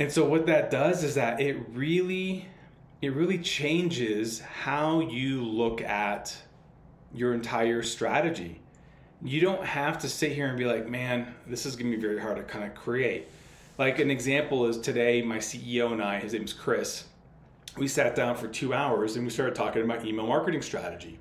And 0.00 0.10
so 0.10 0.24
what 0.24 0.46
that 0.46 0.70
does 0.70 1.04
is 1.04 1.14
that 1.14 1.40
it 1.40 1.56
really 1.68 2.48
it 3.02 3.12
really 3.14 3.38
changes 3.38 4.40
how 4.40 5.00
you 5.00 5.44
look 5.44 5.80
at 5.80 6.36
your 7.12 7.34
entire 7.34 7.82
strategy. 7.82 8.60
You 9.22 9.40
don't 9.40 9.64
have 9.64 9.98
to 9.98 10.08
sit 10.08 10.32
here 10.32 10.46
and 10.46 10.56
be 10.56 10.64
like, 10.64 10.88
man, 10.88 11.34
this 11.46 11.66
is 11.66 11.74
going 11.74 11.90
to 11.90 11.96
be 11.96 12.00
very 12.00 12.20
hard 12.20 12.36
to 12.36 12.44
kind 12.44 12.64
of 12.64 12.74
create. 12.76 13.28
Like 13.78 13.98
an 13.98 14.10
example 14.10 14.66
is 14.66 14.78
today, 14.78 15.22
my 15.22 15.38
CEO 15.38 15.92
and 15.92 16.02
I, 16.02 16.20
his 16.20 16.34
name's 16.34 16.52
Chris, 16.52 17.04
we 17.78 17.88
sat 17.88 18.14
down 18.14 18.36
for 18.36 18.48
two 18.48 18.74
hours 18.74 19.16
and 19.16 19.24
we 19.24 19.30
started 19.30 19.54
talking 19.54 19.82
about 19.82 20.04
email 20.04 20.26
marketing 20.26 20.62
strategy. 20.62 21.18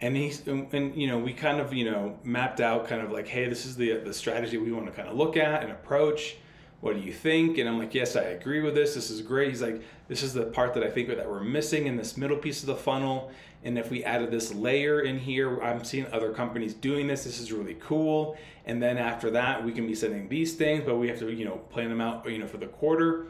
And 0.00 0.16
he's 0.16 0.46
and 0.46 0.94
you 0.94 1.08
know 1.08 1.18
we 1.18 1.32
kind 1.32 1.60
of 1.60 1.74
you 1.74 1.90
know 1.90 2.16
mapped 2.22 2.60
out 2.60 2.86
kind 2.86 3.02
of 3.02 3.10
like 3.10 3.26
hey 3.26 3.48
this 3.48 3.66
is 3.66 3.76
the 3.76 3.94
the 3.94 4.14
strategy 4.14 4.56
we 4.56 4.70
want 4.70 4.86
to 4.86 4.92
kind 4.92 5.08
of 5.08 5.16
look 5.16 5.36
at 5.36 5.64
and 5.64 5.72
approach 5.72 6.36
what 6.80 6.94
do 6.94 7.00
you 7.00 7.12
think? 7.12 7.58
And 7.58 7.68
I'm 7.68 7.78
like, 7.78 7.94
yes, 7.94 8.14
I 8.14 8.22
agree 8.22 8.62
with 8.62 8.74
this. 8.74 8.94
This 8.94 9.10
is 9.10 9.20
great. 9.20 9.48
He's 9.48 9.62
like, 9.62 9.82
this 10.06 10.22
is 10.22 10.32
the 10.32 10.44
part 10.44 10.74
that 10.74 10.84
I 10.84 10.90
think 10.90 11.08
that 11.08 11.28
we're 11.28 11.42
missing 11.42 11.86
in 11.86 11.96
this 11.96 12.16
middle 12.16 12.36
piece 12.36 12.60
of 12.60 12.66
the 12.66 12.76
funnel. 12.76 13.32
And 13.64 13.76
if 13.76 13.90
we 13.90 14.04
added 14.04 14.30
this 14.30 14.54
layer 14.54 15.00
in 15.00 15.18
here, 15.18 15.60
I'm 15.60 15.82
seeing 15.84 16.06
other 16.12 16.32
companies 16.32 16.74
doing 16.74 17.08
this. 17.08 17.24
This 17.24 17.40
is 17.40 17.50
really 17.50 17.76
cool. 17.80 18.36
And 18.64 18.80
then 18.80 18.96
after 18.96 19.30
that, 19.32 19.64
we 19.64 19.72
can 19.72 19.86
be 19.88 19.94
sending 19.96 20.28
these 20.28 20.54
things, 20.54 20.84
but 20.86 20.96
we 20.96 21.08
have 21.08 21.18
to, 21.18 21.32
you 21.32 21.44
know, 21.44 21.56
plan 21.70 21.88
them 21.88 22.00
out, 22.00 22.30
you 22.30 22.38
know, 22.38 22.46
for 22.46 22.58
the 22.58 22.66
quarter. 22.66 23.26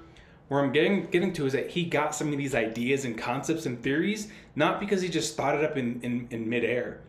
Where 0.48 0.62
I'm 0.62 0.72
getting 0.72 1.06
getting 1.06 1.32
to 1.34 1.46
is 1.46 1.52
that 1.52 1.70
he 1.70 1.84
got 1.84 2.14
some 2.14 2.32
of 2.32 2.38
these 2.38 2.54
ideas 2.54 3.04
and 3.04 3.16
concepts 3.16 3.66
and 3.66 3.82
theories, 3.82 4.28
not 4.56 4.80
because 4.80 5.00
he 5.02 5.08
just 5.08 5.36
thought 5.36 5.54
it 5.54 5.64
up 5.64 5.76
in, 5.76 6.00
in, 6.02 6.26
in 6.30 6.48
midair 6.48 7.00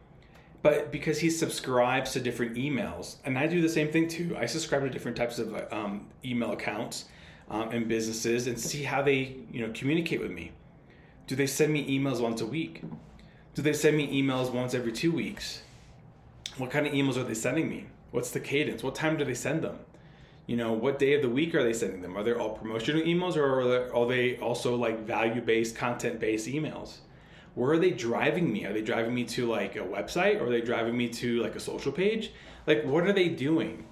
but 0.62 0.92
because 0.92 1.20
he 1.20 1.30
subscribes 1.30 2.12
to 2.12 2.20
different 2.20 2.56
emails 2.56 3.16
and 3.24 3.38
i 3.38 3.48
do 3.48 3.62
the 3.62 3.70
same 3.70 3.92
thing 3.92 4.08
too. 4.08 4.36
I 4.38 4.46
subscribe 4.46 4.82
to 4.84 4.90
different 4.90 5.18
types 5.18 5.40
of 5.40 5.56
um, 5.72 6.08
email 6.24 6.52
accounts 6.52 7.06
um, 7.50 7.70
and 7.70 7.88
businesses 7.88 8.48
and 8.48 8.60
see 8.60 8.84
how 8.84 9.02
they 9.02 9.38
you 9.52 9.66
know 9.66 9.72
communicate 9.74 10.22
with 10.22 10.32
me. 10.32 10.52
Do 11.28 11.36
they 11.36 11.48
send 11.48 11.74
me 11.74 12.00
emails 12.00 12.22
once 12.22 12.42
a 12.42 12.46
week? 12.46 12.82
Do 13.56 13.62
they 13.62 13.74
send 13.74 13.98
me 13.98 14.22
emails 14.22 14.52
once 14.52 14.74
every 14.74 14.92
two 14.92 15.12
weeks? 15.12 15.62
What 16.58 16.72
kind 16.72 16.88
of 16.88 16.94
emails 16.94 17.18
are 17.18 17.24
they 17.24 17.34
sending 17.34 17.70
me? 17.70 17.88
What's 18.12 18.32
the 18.32 18.40
cadence? 18.40 18.84
What 18.84 18.96
time 18.96 19.18
do 19.18 19.26
they 19.26 19.34
send 19.34 19.64
them? 19.64 19.80
You 20.48 20.58
know 20.58 20.74
what 20.74 20.98
day 20.98 21.14
of 21.14 21.22
the 21.22 21.30
week 21.30 21.54
are 21.54 21.64
they 21.64 21.74
sending 21.74 22.02
them? 22.02 22.18
Are 22.18 22.24
they 22.24 22.34
all 22.34 22.50
promotional 22.50 23.04
emails 23.04 23.38
or 23.38 23.62
are 23.94 24.08
they, 24.08 24.38
also 24.38 24.76
like 24.76 25.06
value 25.06 25.42
based 25.42 25.76
content 25.76 26.20
based 26.20 26.48
emails 26.48 26.98
where 27.56 27.72
are 27.72 27.80
they 27.80 27.92
driving 27.92 28.52
me? 28.52 28.66
Are 28.66 28.74
they 28.74 28.82
driving 28.82 29.14
me 29.14 29.24
to 29.26 29.48
like 29.48 29.76
a 29.76 29.80
website 29.80 30.40
or 30.40 30.48
are 30.48 30.50
they 30.50 30.62
driving 30.62 30.98
me 30.98 31.10
to 31.10 31.42
like 31.42 31.56
a 31.56 31.60
social 31.60 31.92
page? 31.92 32.32
Like, 32.68 32.86
what 32.86 33.04
are 33.06 33.14
they 33.14 33.30
doing? 33.30 33.86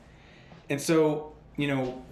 And 0.70 0.80
so, 0.80 1.34
you 1.58 1.68
know, 1.68 2.04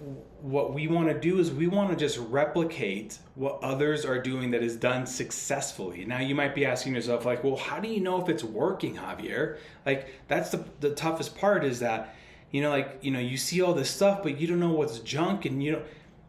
what 0.42 0.74
we 0.74 0.88
want 0.88 1.08
to 1.08 1.18
do 1.18 1.38
is 1.38 1.50
we 1.52 1.68
want 1.68 1.90
to 1.90 1.96
just 1.96 2.18
replicate 2.18 3.18
what 3.36 3.58
others 3.62 4.04
are 4.04 4.20
doing 4.20 4.50
that 4.50 4.62
is 4.62 4.76
done 4.76 5.06
successfully. 5.06 6.04
Now, 6.04 6.20
you 6.20 6.34
might 6.34 6.54
be 6.54 6.66
asking 6.66 6.94
yourself, 6.94 7.24
like, 7.24 7.44
well, 7.44 7.56
how 7.56 7.78
do 7.78 7.88
you 7.88 8.00
know 8.00 8.20
if 8.20 8.28
it's 8.28 8.42
working, 8.42 8.96
Javier? 8.96 9.58
Like, 9.84 10.08
that's 10.28 10.50
the, 10.50 10.64
the 10.80 10.90
toughest 10.90 11.36
part 11.36 11.64
is 11.64 11.80
that, 11.80 12.14
you 12.50 12.60
know, 12.60 12.70
like, 12.70 12.98
you 13.02 13.10
know, 13.10 13.20
you 13.20 13.36
see 13.36 13.62
all 13.62 13.72
this 13.72 13.90
stuff, 13.90 14.22
but 14.22 14.40
you 14.40 14.46
don't 14.46 14.60
know 14.60 14.72
what's 14.72 14.98
junk 15.00 15.44
and 15.44 15.62
you 15.62 15.72
know, 15.72 15.82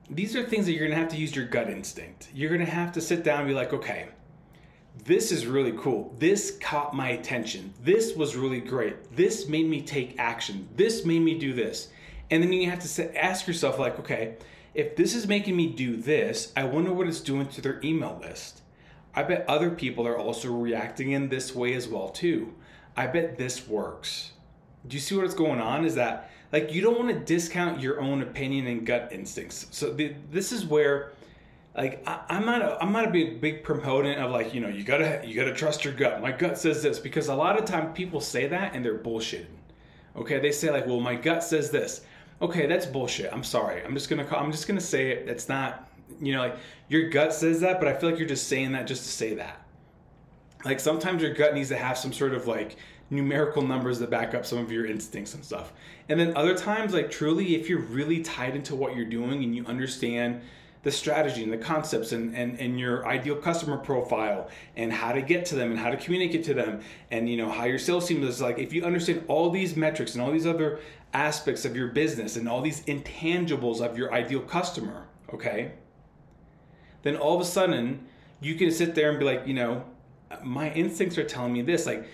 these 0.09 0.35
are 0.35 0.43
things 0.43 0.65
that 0.65 0.71
you're 0.71 0.87
going 0.87 0.91
to 0.91 0.97
have 0.97 1.09
to 1.09 1.17
use 1.17 1.35
your 1.35 1.45
gut 1.45 1.69
instinct. 1.69 2.29
You're 2.33 2.49
going 2.49 2.65
to 2.65 2.71
have 2.71 2.93
to 2.93 3.01
sit 3.01 3.23
down 3.23 3.39
and 3.39 3.47
be 3.47 3.53
like, 3.53 3.73
okay, 3.73 4.07
this 5.05 5.31
is 5.31 5.45
really 5.45 5.73
cool. 5.77 6.15
This 6.19 6.57
caught 6.59 6.95
my 6.95 7.09
attention. 7.09 7.73
This 7.83 8.15
was 8.15 8.35
really 8.35 8.59
great. 8.59 9.15
This 9.15 9.47
made 9.47 9.67
me 9.67 9.81
take 9.81 10.17
action. 10.17 10.67
This 10.75 11.05
made 11.05 11.21
me 11.21 11.37
do 11.37 11.53
this. 11.53 11.89
And 12.29 12.43
then 12.43 12.51
you 12.53 12.69
have 12.69 12.79
to 12.79 13.23
ask 13.23 13.47
yourself, 13.47 13.79
like, 13.79 13.99
okay, 13.99 14.35
if 14.73 14.95
this 14.95 15.15
is 15.15 15.27
making 15.27 15.55
me 15.55 15.67
do 15.67 15.97
this, 15.97 16.51
I 16.55 16.65
wonder 16.65 16.93
what 16.93 17.07
it's 17.07 17.21
doing 17.21 17.47
to 17.47 17.61
their 17.61 17.79
email 17.83 18.19
list. 18.21 18.61
I 19.15 19.23
bet 19.23 19.45
other 19.47 19.71
people 19.71 20.05
are 20.05 20.17
also 20.17 20.51
reacting 20.53 21.11
in 21.11 21.29
this 21.29 21.55
way 21.55 21.73
as 21.73 21.87
well 21.87 22.09
too. 22.09 22.53
I 22.95 23.07
bet 23.07 23.37
this 23.37 23.67
works. 23.67 24.31
Do 24.87 24.95
you 24.95 25.01
see 25.01 25.15
what's 25.15 25.33
going 25.33 25.59
on? 25.59 25.85
Is 25.85 25.95
that 25.95 26.29
like 26.51 26.71
you 26.71 26.81
don't 26.81 26.97
want 26.97 27.09
to 27.09 27.19
discount 27.19 27.81
your 27.81 27.99
own 27.99 28.21
opinion 28.21 28.67
and 28.67 28.85
gut 28.85 29.09
instincts. 29.11 29.67
So 29.71 29.91
the, 29.91 30.13
this 30.31 30.51
is 30.51 30.65
where 30.65 31.13
like 31.77 32.03
I, 32.07 32.25
am 32.29 32.45
not 32.45 32.63
a, 32.63 32.81
I'm 32.81 32.91
not 32.91 33.07
a 33.07 33.11
big 33.11 33.39
big 33.39 33.63
proponent 33.63 34.19
of 34.19 34.31
like 34.31 34.53
you 34.53 34.59
know 34.59 34.67
you 34.67 34.83
gotta 34.83 35.21
you 35.23 35.35
gotta 35.35 35.53
trust 35.53 35.85
your 35.85 35.93
gut. 35.93 36.21
My 36.21 36.31
gut 36.31 36.57
says 36.57 36.81
this 36.81 36.97
because 36.97 37.27
a 37.27 37.35
lot 37.35 37.57
of 37.57 37.65
time 37.65 37.93
people 37.93 38.19
say 38.19 38.47
that 38.47 38.73
and 38.73 38.83
they're 38.83 38.97
bullshitting. 38.97 39.45
Okay, 40.15 40.39
they 40.39 40.51
say 40.51 40.71
like, 40.71 40.87
well, 40.87 40.99
my 40.99 41.13
gut 41.13 41.43
says 41.43 41.69
this. 41.69 42.01
Okay, 42.41 42.65
that's 42.65 42.87
bullshit. 42.87 43.31
I'm 43.31 43.43
sorry. 43.43 43.83
I'm 43.83 43.93
just 43.93 44.09
gonna 44.09 44.25
call, 44.25 44.39
I'm 44.39 44.51
just 44.51 44.67
gonna 44.67 44.81
say 44.81 45.11
it. 45.11 45.29
It's 45.29 45.47
not 45.47 45.87
you 46.19 46.33
know 46.33 46.39
like 46.39 46.57
your 46.89 47.09
gut 47.09 47.31
says 47.31 47.61
that, 47.61 47.79
but 47.79 47.87
I 47.87 47.93
feel 47.93 48.09
like 48.09 48.17
you're 48.17 48.27
just 48.27 48.47
saying 48.47 48.71
that 48.71 48.87
just 48.87 49.03
to 49.03 49.09
say 49.09 49.35
that. 49.35 49.61
Like 50.65 50.79
sometimes 50.79 51.21
your 51.21 51.35
gut 51.35 51.53
needs 51.53 51.69
to 51.69 51.77
have 51.77 51.97
some 51.97 52.11
sort 52.11 52.33
of 52.33 52.47
like 52.47 52.77
numerical 53.11 53.61
numbers 53.61 53.99
that 53.99 54.09
back 54.09 54.33
up 54.33 54.47
some 54.47 54.57
of 54.57 54.71
your 54.71 54.87
instincts 54.87 55.35
and 55.35 55.45
stuff. 55.45 55.73
And 56.09 56.19
then 56.19 56.35
other 56.35 56.57
times, 56.57 56.95
like 56.95 57.11
truly, 57.11 57.55
if 57.55 57.69
you're 57.69 57.81
really 57.81 58.21
tied 58.21 58.55
into 58.55 58.75
what 58.75 58.95
you're 58.95 59.05
doing 59.05 59.43
and 59.43 59.55
you 59.55 59.63
understand 59.67 60.41
the 60.83 60.91
strategy 60.91 61.43
and 61.43 61.51
the 61.51 61.57
concepts 61.57 62.11
and, 62.11 62.35
and, 62.35 62.59
and 62.59 62.79
your 62.79 63.05
ideal 63.05 63.35
customer 63.35 63.77
profile 63.77 64.49
and 64.75 64.93
how 64.93 65.11
to 65.11 65.21
get 65.21 65.45
to 65.45 65.55
them 65.55 65.71
and 65.71 65.79
how 65.79 65.89
to 65.89 65.97
communicate 65.97 66.43
to 66.45 66.53
them. 66.53 66.81
And 67.11 67.29
you 67.29 67.37
know 67.37 67.49
how 67.49 67.65
your 67.65 67.79
sales 67.79 68.07
team 68.07 68.23
is 68.23 68.41
like 68.41 68.59
if 68.59 68.73
you 68.73 68.83
understand 68.83 69.23
all 69.27 69.49
these 69.49 69.75
metrics 69.75 70.13
and 70.13 70.21
all 70.21 70.31
these 70.31 70.47
other 70.47 70.79
aspects 71.13 71.65
of 71.65 71.75
your 71.75 71.87
business 71.87 72.35
and 72.35 72.47
all 72.47 72.61
these 72.61 72.83
intangibles 72.83 73.81
of 73.81 73.97
your 73.97 74.13
ideal 74.13 74.41
customer 74.41 75.07
okay 75.33 75.71
then 77.03 77.15
all 77.15 77.33
of 77.33 77.41
a 77.41 77.45
sudden 77.45 78.05
you 78.41 78.55
can 78.55 78.69
sit 78.69 78.93
there 78.93 79.09
and 79.09 79.17
be 79.17 79.23
like 79.23 79.47
you 79.47 79.53
know 79.53 79.83
my 80.43 80.71
instincts 80.73 81.17
are 81.17 81.23
telling 81.23 81.53
me 81.53 81.61
this 81.61 81.85
like 81.85 82.05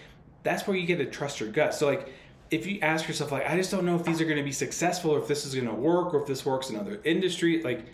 that's 0.44 0.68
where 0.68 0.78
you 0.78 0.86
get 0.86 0.98
to 0.98 1.06
trust 1.06 1.40
your 1.40 1.50
gut. 1.50 1.74
So 1.74 1.88
like 1.88 2.10
if 2.52 2.68
you 2.68 2.80
ask 2.82 3.08
yourself 3.08 3.32
like 3.32 3.50
i 3.50 3.56
just 3.56 3.72
don't 3.72 3.84
know 3.84 3.96
if 3.96 4.04
these 4.04 4.22
are 4.22 4.26
going 4.26 4.38
to 4.38 4.44
be 4.44 4.52
successful 4.52 5.10
or 5.10 5.18
if 5.18 5.28
this 5.28 5.44
is 5.44 5.56
going 5.56 5.68
to 5.68 5.74
work 5.74 6.14
or 6.14 6.22
if 6.22 6.28
this 6.28 6.46
works 6.46 6.70
in 6.70 6.76
other 6.76 7.00
industry 7.04 7.64
like 7.64 7.86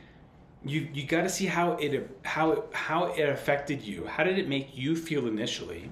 you 0.65 0.89
you 0.93 1.05
got 1.05 1.21
to 1.21 1.29
see 1.29 1.45
how 1.45 1.73
it 1.73 2.09
how 2.23 2.51
it, 2.51 2.63
how 2.73 3.05
it 3.05 3.29
affected 3.29 3.81
you. 3.81 4.05
How 4.05 4.23
did 4.23 4.37
it 4.37 4.47
make 4.47 4.75
you 4.75 4.95
feel 4.95 5.27
initially? 5.27 5.91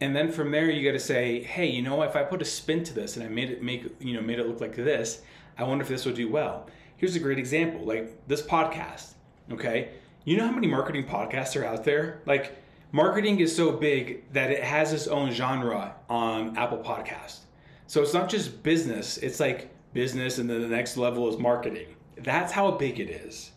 And 0.00 0.16
then 0.16 0.32
from 0.32 0.50
there, 0.50 0.70
you 0.70 0.88
got 0.88 0.96
to 0.96 1.04
say, 1.04 1.42
hey, 1.42 1.66
you 1.66 1.82
know, 1.82 2.02
if 2.02 2.16
I 2.16 2.22
put 2.22 2.40
a 2.40 2.44
spin 2.44 2.84
to 2.84 2.94
this 2.94 3.16
and 3.16 3.24
I 3.24 3.28
made 3.28 3.50
it 3.50 3.62
make 3.62 3.84
you 3.98 4.14
know 4.14 4.20
made 4.20 4.38
it 4.38 4.46
look 4.46 4.60
like 4.60 4.76
this, 4.76 5.22
I 5.58 5.64
wonder 5.64 5.82
if 5.82 5.88
this 5.88 6.04
will 6.04 6.12
do 6.12 6.28
well. 6.28 6.68
Here's 6.96 7.16
a 7.16 7.20
great 7.20 7.38
example, 7.38 7.84
like 7.84 8.26
this 8.28 8.42
podcast. 8.42 9.14
Okay, 9.50 9.90
you 10.24 10.36
know 10.36 10.46
how 10.46 10.52
many 10.52 10.68
marketing 10.68 11.04
podcasts 11.04 11.60
are 11.60 11.64
out 11.64 11.84
there? 11.84 12.22
Like 12.26 12.56
marketing 12.92 13.40
is 13.40 13.54
so 13.54 13.72
big 13.72 14.32
that 14.32 14.52
it 14.52 14.62
has 14.62 14.92
its 14.92 15.08
own 15.08 15.32
genre 15.32 15.96
on 16.08 16.56
Apple 16.56 16.78
Podcast. 16.78 17.40
So 17.88 18.00
it's 18.00 18.14
not 18.14 18.28
just 18.28 18.62
business; 18.62 19.18
it's 19.18 19.40
like 19.40 19.74
business, 19.92 20.38
and 20.38 20.48
then 20.48 20.62
the 20.62 20.68
next 20.68 20.96
level 20.96 21.28
is 21.28 21.36
marketing 21.36 21.96
that's 22.22 22.52
how 22.52 22.70
big 22.72 23.00
it 23.00 23.10
is. 23.10 23.50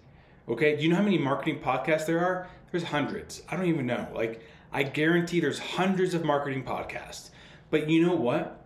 Okay, 0.48 0.76
do 0.76 0.84
you 0.84 0.90
know 0.90 0.98
how 0.98 1.04
many 1.04 1.18
marketing 1.18 1.60
podcasts 1.60 2.06
there 2.06 2.20
are? 2.20 2.48
There's 2.72 2.84
hundreds. 2.84 3.44
I 3.50 3.56
don't 3.56 3.68
even 3.68 3.86
know. 3.86 4.08
Like, 4.14 4.42
I 4.72 4.84
guarantee 4.84 5.40
there's 5.40 5.60
hundreds 5.60 6.14
of 6.14 6.26
marketing 6.26 6.64
podcasts. 6.64 7.30
But 7.70 7.90
you 7.90 8.06
know 8.06 8.16
what? 8.16 8.66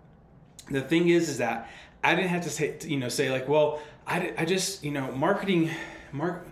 The 0.72 0.82
thing 0.82 1.10
is, 1.10 1.30
is 1.30 1.38
that 1.38 1.70
I 2.04 2.16
didn't 2.16 2.30
have 2.30 2.44
to 2.44 2.50
say, 2.50 2.78
you 2.86 2.98
know, 2.98 3.10
say 3.10 3.30
like, 3.30 3.48
well, 3.48 3.82
I, 4.06 4.34
I 4.38 4.46
just, 4.46 4.84
you 4.84 4.92
know, 4.92 5.12
marketing, 5.12 5.70
mark, 6.12 6.48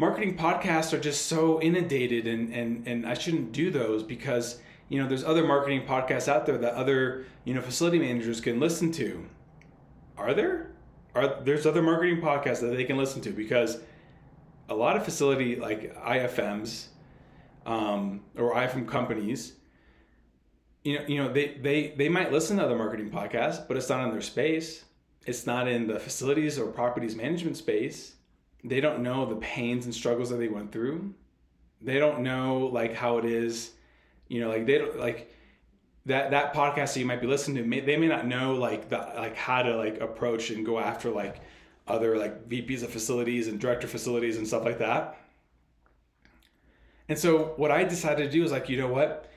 marketing 0.00 0.36
podcasts 0.36 0.92
are 0.92 0.98
just 0.98 1.26
so 1.26 1.60
inundated, 1.60 2.26
and 2.26 2.52
and 2.52 2.88
and 2.88 3.06
I 3.06 3.14
shouldn't 3.14 3.52
do 3.52 3.70
those 3.70 4.02
because 4.02 4.60
you 4.88 5.00
know 5.00 5.06
there's 5.06 5.22
other 5.22 5.46
marketing 5.46 5.86
podcasts 5.86 6.26
out 6.26 6.46
there 6.46 6.58
that 6.58 6.74
other 6.74 7.26
you 7.44 7.54
know 7.54 7.60
facility 7.60 7.98
managers 7.98 8.40
can 8.40 8.58
listen 8.58 8.90
to. 8.92 9.26
Are 10.16 10.34
there? 10.34 10.70
Are 11.14 11.40
there's 11.42 11.66
other 11.66 11.82
marketing 11.82 12.20
podcasts 12.20 12.60
that 12.60 12.76
they 12.76 12.84
can 12.84 12.96
listen 12.96 13.20
to 13.22 13.30
because 13.30 13.78
a 14.68 14.74
lot 14.74 14.96
of 14.96 15.04
facility 15.04 15.56
like 15.56 15.94
IFMs 15.96 16.86
um, 17.66 18.20
or 18.36 18.54
IFM 18.54 18.86
companies, 18.86 19.54
you 20.84 20.98
know, 20.98 21.04
you 21.06 21.22
know, 21.22 21.32
they, 21.32 21.58
they 21.60 21.94
they 21.96 22.08
might 22.08 22.32
listen 22.32 22.56
to 22.56 22.64
other 22.64 22.76
marketing 22.76 23.10
podcasts, 23.10 23.66
but 23.66 23.76
it's 23.76 23.88
not 23.88 24.04
in 24.04 24.10
their 24.12 24.22
space. 24.22 24.84
It's 25.26 25.46
not 25.46 25.68
in 25.68 25.86
the 25.86 26.00
facilities 26.00 26.58
or 26.58 26.66
properties 26.66 27.14
management 27.14 27.56
space. 27.56 28.14
They 28.64 28.80
don't 28.80 29.02
know 29.02 29.26
the 29.26 29.36
pains 29.36 29.84
and 29.84 29.94
struggles 29.94 30.30
that 30.30 30.36
they 30.36 30.48
went 30.48 30.72
through. 30.72 31.14
They 31.82 31.98
don't 31.98 32.20
know 32.20 32.70
like 32.72 32.94
how 32.94 33.18
it 33.18 33.24
is, 33.24 33.72
you 34.28 34.40
know, 34.40 34.48
like 34.48 34.66
they 34.66 34.78
don't 34.78 34.98
like 34.98 35.32
that 36.06 36.30
that 36.30 36.54
podcast 36.54 36.94
that 36.94 37.00
you 37.00 37.06
might 37.06 37.20
be 37.20 37.26
listening 37.26 37.62
to 37.62 37.68
may, 37.68 37.80
they 37.80 37.96
may 37.96 38.08
not 38.08 38.26
know 38.26 38.54
like 38.54 38.88
the 38.88 38.98
like 39.16 39.36
how 39.36 39.62
to 39.62 39.76
like 39.76 40.00
approach 40.00 40.50
and 40.50 40.64
go 40.64 40.78
after 40.78 41.10
like 41.10 41.40
other 41.86 42.16
like 42.16 42.48
VPs 42.48 42.82
of 42.82 42.90
facilities 42.90 43.48
and 43.48 43.60
director 43.60 43.86
facilities 43.86 44.36
and 44.36 44.46
stuff 44.46 44.64
like 44.64 44.78
that. 44.78 45.16
And 47.08 47.18
so 47.18 47.54
what 47.56 47.70
I 47.72 47.82
decided 47.84 48.24
to 48.24 48.30
do 48.30 48.44
is 48.44 48.52
like, 48.52 48.68
you 48.68 48.78
know 48.78 48.88
what? 48.88 49.28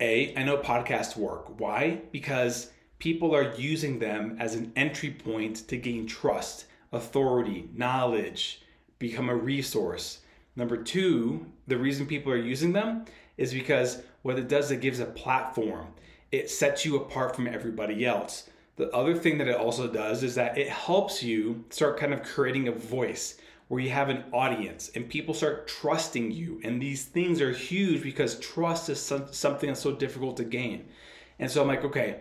A, 0.00 0.34
I 0.36 0.44
know 0.44 0.56
podcasts 0.58 1.16
work. 1.16 1.58
Why? 1.58 2.02
Because 2.12 2.70
people 3.00 3.34
are 3.34 3.52
using 3.56 3.98
them 3.98 4.36
as 4.38 4.54
an 4.54 4.72
entry 4.76 5.10
point 5.10 5.68
to 5.68 5.76
gain 5.76 6.06
trust, 6.06 6.66
authority, 6.92 7.68
knowledge, 7.74 8.62
become 9.00 9.28
a 9.28 9.34
resource. 9.34 10.20
Number 10.54 10.76
two, 10.76 11.46
the 11.66 11.76
reason 11.76 12.06
people 12.06 12.32
are 12.32 12.36
using 12.36 12.72
them 12.72 13.04
is 13.36 13.52
because 13.52 14.02
what 14.22 14.38
it 14.38 14.48
does, 14.48 14.70
it 14.70 14.80
gives 14.80 15.00
a 15.00 15.06
platform. 15.06 15.88
It 16.30 16.50
sets 16.50 16.84
you 16.84 16.96
apart 16.96 17.34
from 17.34 17.46
everybody 17.46 18.04
else. 18.04 18.48
The 18.76 18.90
other 18.94 19.14
thing 19.14 19.38
that 19.38 19.48
it 19.48 19.56
also 19.56 19.88
does 19.88 20.22
is 20.22 20.34
that 20.36 20.56
it 20.56 20.68
helps 20.68 21.22
you 21.22 21.64
start 21.70 21.98
kind 21.98 22.12
of 22.14 22.22
creating 22.22 22.68
a 22.68 22.72
voice 22.72 23.36
where 23.68 23.80
you 23.80 23.90
have 23.90 24.08
an 24.08 24.24
audience 24.32 24.90
and 24.94 25.08
people 25.08 25.34
start 25.34 25.68
trusting 25.68 26.30
you. 26.30 26.60
And 26.64 26.80
these 26.80 27.04
things 27.04 27.40
are 27.40 27.52
huge 27.52 28.02
because 28.02 28.38
trust 28.38 28.88
is 28.88 29.00
something 29.00 29.68
that's 29.68 29.80
so 29.80 29.94
difficult 29.94 30.36
to 30.38 30.44
gain. 30.44 30.86
And 31.38 31.50
so 31.50 31.60
I'm 31.60 31.68
like, 31.68 31.84
okay, 31.84 32.20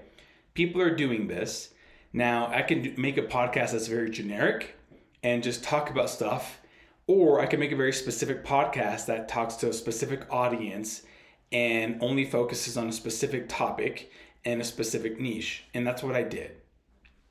people 0.54 0.82
are 0.82 0.96
doing 0.96 1.28
this. 1.28 1.74
Now 2.12 2.48
I 2.48 2.64
can 2.64 2.96
make 2.98 3.18
a 3.18 3.24
podcast 3.24 3.72
that's 3.72 3.88
very 3.88 4.10
generic 4.10 4.76
and 5.24 5.44
just 5.44 5.64
talk 5.64 5.90
about 5.90 6.10
stuff, 6.10 6.60
or 7.06 7.40
I 7.40 7.46
can 7.46 7.60
make 7.60 7.72
a 7.72 7.78
very 7.78 7.94
specific 7.94 8.44
podcast 8.44 9.06
that 9.06 9.30
talks 9.30 9.56
to 9.58 9.70
a 9.70 9.74
specific 9.74 10.22
audience 10.32 11.04
and 11.52 11.98
only 12.02 12.26
focuses 12.26 12.78
on 12.78 12.90
a 12.90 12.92
specific 12.92 13.48
topic 13.48 14.12
and 14.46 14.62
a 14.62 14.66
specific 14.66 15.20
niche. 15.20 15.66
And 15.74 15.86
that's 15.86 16.04
what 16.04 16.16
I 16.16 16.24
did. 16.24 16.52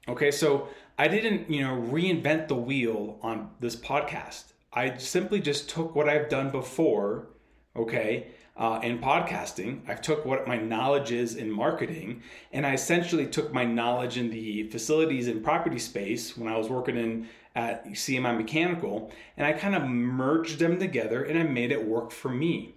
Okay, 0.08 0.30
so 0.30 0.68
I 0.98 1.08
didn't, 1.08 1.50
you 1.50 1.62
know, 1.62 1.76
reinvent 1.90 2.48
the 2.48 2.54
wheel 2.54 3.18
on 3.22 3.50
this 3.60 3.76
podcast. 3.76 4.52
I 4.72 4.96
simply 4.98 5.40
just 5.40 5.68
took 5.68 5.94
what 5.94 6.08
I've 6.08 6.28
done 6.28 6.50
before, 6.50 7.28
okay, 7.74 8.28
uh, 8.56 8.80
in 8.82 8.98
podcasting. 8.98 9.88
I've 9.88 10.00
took 10.00 10.24
what 10.24 10.46
my 10.46 10.56
knowledge 10.56 11.12
is 11.12 11.34
in 11.34 11.50
marketing, 11.50 12.22
and 12.52 12.66
I 12.66 12.74
essentially 12.74 13.26
took 13.26 13.52
my 13.52 13.64
knowledge 13.64 14.16
in 14.16 14.30
the 14.30 14.70
facilities 14.70 15.28
and 15.28 15.42
property 15.42 15.78
space 15.78 16.36
when 16.36 16.52
I 16.52 16.56
was 16.56 16.68
working 16.68 16.96
in 16.96 17.28
at 17.56 17.86
CMI 17.86 18.36
Mechanical, 18.36 19.10
and 19.36 19.46
I 19.46 19.52
kind 19.54 19.74
of 19.74 19.82
merged 19.84 20.58
them 20.58 20.78
together 20.78 21.24
and 21.24 21.38
I 21.38 21.42
made 21.42 21.72
it 21.72 21.88
work 21.88 22.12
for 22.12 22.28
me. 22.28 22.75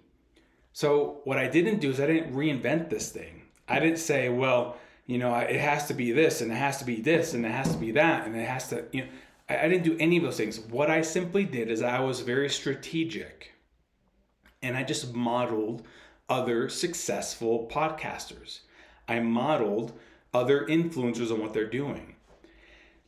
So 0.72 1.20
what 1.24 1.38
I 1.38 1.48
didn't 1.48 1.80
do 1.80 1.90
is 1.90 2.00
I 2.00 2.06
didn't 2.06 2.34
reinvent 2.34 2.90
this 2.90 3.10
thing. 3.10 3.42
I 3.68 3.80
didn't 3.80 3.98
say, 3.98 4.28
well, 4.28 4.76
you 5.06 5.18
know, 5.18 5.34
it 5.34 5.60
has 5.60 5.86
to 5.88 5.94
be 5.94 6.12
this 6.12 6.40
and 6.40 6.52
it 6.52 6.56
has 6.56 6.78
to 6.78 6.84
be 6.84 7.00
this 7.00 7.34
and 7.34 7.44
it 7.44 7.50
has 7.50 7.72
to 7.72 7.78
be 7.78 7.92
that 7.92 8.26
and 8.26 8.36
it 8.36 8.48
has 8.48 8.68
to, 8.68 8.84
you 8.92 9.02
know, 9.02 9.08
I, 9.48 9.64
I 9.64 9.68
didn't 9.68 9.84
do 9.84 9.96
any 9.98 10.16
of 10.16 10.22
those 10.22 10.36
things. 10.36 10.60
What 10.60 10.90
I 10.90 11.02
simply 11.02 11.44
did 11.44 11.70
is 11.70 11.82
I 11.82 12.00
was 12.00 12.20
very 12.20 12.48
strategic 12.48 13.52
and 14.62 14.76
I 14.76 14.82
just 14.82 15.14
modeled 15.14 15.82
other 16.28 16.68
successful 16.68 17.68
podcasters. 17.70 18.60
I 19.08 19.20
modeled 19.20 19.92
other 20.32 20.66
influencers 20.66 21.32
on 21.32 21.40
what 21.40 21.52
they're 21.52 21.68
doing. 21.68 22.14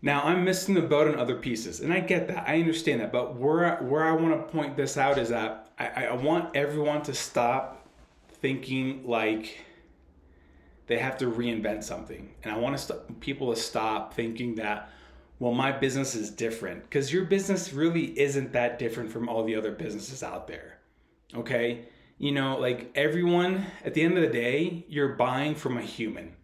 Now 0.02 0.22
I'm 0.22 0.44
missing 0.44 0.74
the 0.74 0.82
boat 0.82 1.06
on 1.06 1.18
other 1.18 1.36
pieces, 1.36 1.80
and 1.80 1.92
I 1.92 2.00
get 2.00 2.26
that. 2.26 2.48
I 2.48 2.58
understand 2.58 3.00
that. 3.00 3.12
But 3.12 3.36
where 3.36 3.76
where 3.76 4.04
I 4.04 4.12
want 4.12 4.34
to 4.34 4.52
point 4.52 4.76
this 4.76 4.96
out 4.96 5.16
is 5.16 5.28
that 5.28 5.61
I, 5.88 6.06
I 6.06 6.14
want 6.14 6.56
everyone 6.56 7.02
to 7.02 7.14
stop 7.14 7.88
thinking 8.28 9.06
like 9.06 9.58
they 10.86 10.98
have 10.98 11.16
to 11.18 11.26
reinvent 11.26 11.84
something, 11.84 12.34
and 12.42 12.52
I 12.52 12.58
want 12.58 12.76
to 12.76 12.82
st- 12.82 13.20
people 13.20 13.54
to 13.54 13.60
stop 13.60 14.14
thinking 14.14 14.56
that 14.56 14.90
well 15.38 15.52
my 15.52 15.72
business 15.72 16.14
is 16.14 16.30
different 16.30 16.82
because 16.84 17.12
your 17.12 17.24
business 17.24 17.72
really 17.72 18.18
isn't 18.18 18.52
that 18.52 18.78
different 18.78 19.10
from 19.10 19.28
all 19.28 19.44
the 19.44 19.56
other 19.56 19.72
businesses 19.72 20.22
out 20.22 20.46
there. 20.46 20.78
Okay, 21.34 21.86
you 22.18 22.32
know 22.32 22.58
like 22.58 22.90
everyone 22.94 23.66
at 23.84 23.94
the 23.94 24.02
end 24.02 24.16
of 24.16 24.22
the 24.22 24.28
day 24.28 24.84
you're 24.88 25.14
buying 25.14 25.54
from 25.54 25.78
a 25.78 25.82
human 25.82 26.36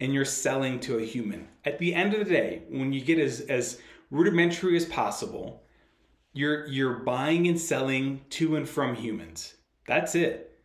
and 0.00 0.14
you're 0.14 0.24
selling 0.24 0.80
to 0.80 0.98
a 0.98 1.04
human. 1.04 1.48
At 1.64 1.78
the 1.78 1.94
end 1.94 2.14
of 2.14 2.20
the 2.20 2.32
day, 2.32 2.62
when 2.70 2.92
you 2.92 3.02
get 3.02 3.18
as, 3.18 3.40
as 3.42 3.80
rudimentary 4.10 4.74
as 4.76 4.86
possible, 4.86 5.62
you're 6.32 6.66
you're 6.66 7.00
buying 7.00 7.46
and 7.48 7.60
selling 7.60 8.22
to 8.30 8.56
and 8.56 8.68
from 8.68 8.94
humans. 8.94 9.54
That's 9.86 10.14
it. 10.14 10.58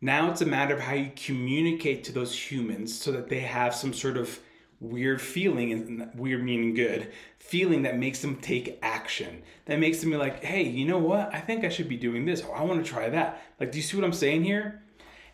Now 0.00 0.30
it's 0.30 0.42
a 0.42 0.46
matter 0.46 0.74
of 0.74 0.80
how 0.80 0.94
you 0.94 1.10
communicate 1.16 2.04
to 2.04 2.12
those 2.12 2.50
humans 2.50 2.96
so 2.96 3.10
that 3.12 3.28
they 3.28 3.40
have 3.40 3.74
some 3.74 3.92
sort 3.92 4.16
of 4.16 4.38
weird 4.80 5.20
feeling 5.20 5.72
and 5.72 6.10
weird 6.14 6.44
meaning 6.44 6.72
good 6.72 7.10
feeling 7.40 7.82
that 7.82 7.98
makes 7.98 8.20
them 8.20 8.36
take 8.36 8.78
action 8.80 9.42
that 9.64 9.80
makes 9.80 10.00
them 10.00 10.10
be 10.10 10.16
like 10.16 10.44
hey 10.44 10.62
you 10.62 10.86
know 10.86 10.98
what 10.98 11.34
i 11.34 11.40
think 11.40 11.64
i 11.64 11.68
should 11.68 11.88
be 11.88 11.96
doing 11.96 12.24
this 12.24 12.44
or 12.44 12.54
i 12.54 12.62
want 12.62 12.78
to 12.84 12.88
try 12.88 13.08
that 13.08 13.42
like 13.58 13.72
do 13.72 13.78
you 13.78 13.82
see 13.82 13.96
what 13.96 14.04
i'm 14.04 14.12
saying 14.12 14.44
here 14.44 14.80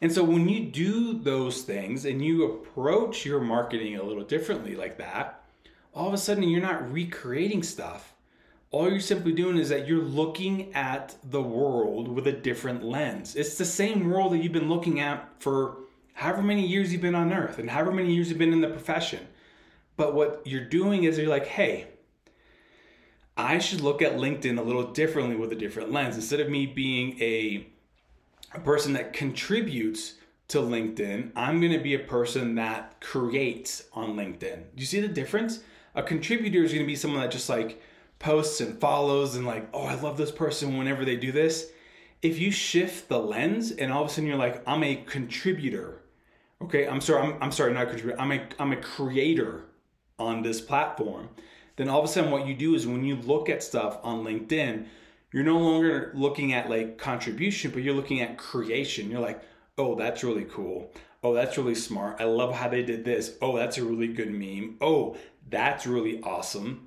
and 0.04 0.12
so 0.12 0.22
when 0.22 0.48
you 0.50 0.66
do 0.66 1.14
those 1.14 1.62
things 1.62 2.04
and 2.04 2.22
you 2.22 2.44
approach 2.44 3.24
your 3.24 3.40
marketing 3.40 3.96
a 3.96 4.02
little 4.02 4.22
differently 4.22 4.76
like 4.76 4.98
that, 4.98 5.42
all 5.94 6.08
of 6.08 6.12
a 6.12 6.18
sudden 6.18 6.42
you're 6.42 6.60
not 6.60 6.92
recreating 6.92 7.62
stuff. 7.62 8.12
All 8.74 8.90
you're 8.90 8.98
simply 8.98 9.30
doing 9.30 9.56
is 9.56 9.68
that 9.68 9.86
you're 9.86 10.02
looking 10.02 10.74
at 10.74 11.14
the 11.22 11.40
world 11.40 12.08
with 12.08 12.26
a 12.26 12.32
different 12.32 12.82
lens. 12.82 13.36
It's 13.36 13.56
the 13.56 13.64
same 13.64 14.10
world 14.10 14.32
that 14.32 14.38
you've 14.38 14.50
been 14.50 14.68
looking 14.68 14.98
at 14.98 15.30
for 15.38 15.76
however 16.14 16.42
many 16.42 16.66
years 16.66 16.90
you've 16.90 17.00
been 17.00 17.14
on 17.14 17.32
earth 17.32 17.60
and 17.60 17.70
however 17.70 17.92
many 17.92 18.12
years 18.12 18.28
you've 18.30 18.38
been 18.38 18.52
in 18.52 18.62
the 18.62 18.68
profession. 18.68 19.28
But 19.96 20.16
what 20.16 20.42
you're 20.44 20.64
doing 20.64 21.04
is 21.04 21.16
you're 21.16 21.28
like, 21.28 21.46
hey, 21.46 21.86
I 23.36 23.60
should 23.60 23.80
look 23.80 24.02
at 24.02 24.16
LinkedIn 24.16 24.58
a 24.58 24.62
little 24.62 24.90
differently 24.90 25.36
with 25.36 25.52
a 25.52 25.56
different 25.56 25.92
lens. 25.92 26.16
Instead 26.16 26.40
of 26.40 26.50
me 26.50 26.66
being 26.66 27.16
a 27.22 27.68
a 28.54 28.58
person 28.58 28.94
that 28.94 29.12
contributes 29.12 30.14
to 30.48 30.58
LinkedIn. 30.58 31.30
I'm 31.36 31.60
to 31.60 31.78
be 31.78 31.94
a 31.94 32.00
person 32.00 32.56
that 32.56 33.00
creates 33.00 33.84
on 33.92 34.16
LinkedIn. 34.16 34.40
Do 34.40 34.80
you 34.80 34.86
see 34.86 35.00
the 35.00 35.06
difference? 35.06 35.60
A 35.94 36.02
contributor 36.02 36.64
is 36.64 36.72
to 36.72 36.84
be 36.84 36.96
someone 36.96 37.20
that 37.20 37.30
just 37.30 37.48
like 37.48 37.80
posts 38.18 38.60
and 38.60 38.80
follows 38.80 39.36
and 39.36 39.46
like, 39.46 39.68
oh, 39.72 39.84
I 39.84 39.94
love 39.94 40.16
this 40.16 40.30
person 40.30 40.78
whenever 40.78 41.04
they 41.04 41.16
do 41.16 41.32
this. 41.32 41.70
If 42.22 42.38
you 42.38 42.50
shift 42.50 43.08
the 43.08 43.18
lens 43.18 43.70
and 43.70 43.92
all 43.92 44.04
of 44.04 44.10
a 44.10 44.12
sudden 44.12 44.26
you're 44.26 44.38
like, 44.38 44.62
I'm 44.66 44.82
a 44.82 44.96
contributor. 44.96 46.00
Okay, 46.62 46.88
I'm 46.88 47.00
sorry, 47.00 47.22
I'm, 47.22 47.42
I'm 47.42 47.52
sorry, 47.52 47.74
not 47.74 47.84
a 47.84 47.86
contributor. 47.86 48.20
I'm 48.20 48.32
a 48.32 48.46
I'm 48.58 48.72
a 48.72 48.76
creator 48.76 49.64
on 50.18 50.42
this 50.42 50.60
platform. 50.60 51.28
Then 51.76 51.88
all 51.88 51.98
of 51.98 52.04
a 52.04 52.08
sudden 52.08 52.30
what 52.30 52.46
you 52.46 52.54
do 52.54 52.74
is 52.74 52.86
when 52.86 53.04
you 53.04 53.16
look 53.16 53.48
at 53.48 53.62
stuff 53.62 53.98
on 54.02 54.24
LinkedIn, 54.24 54.86
you're 55.32 55.42
no 55.42 55.58
longer 55.58 56.12
looking 56.14 56.52
at 56.52 56.70
like 56.70 56.96
contribution, 56.96 57.72
but 57.72 57.82
you're 57.82 57.94
looking 57.94 58.20
at 58.20 58.38
creation. 58.38 59.10
You're 59.10 59.20
like, 59.20 59.42
oh, 59.76 59.96
that's 59.96 60.22
really 60.22 60.44
cool. 60.44 60.92
Oh, 61.22 61.34
that's 61.34 61.58
really 61.58 61.74
smart. 61.74 62.20
I 62.20 62.24
love 62.24 62.54
how 62.54 62.68
they 62.68 62.82
did 62.82 63.04
this. 63.04 63.36
Oh, 63.42 63.56
that's 63.56 63.78
a 63.78 63.84
really 63.84 64.08
good 64.08 64.30
meme. 64.30 64.76
Oh, 64.80 65.16
that's 65.50 65.86
really 65.86 66.22
awesome. 66.22 66.83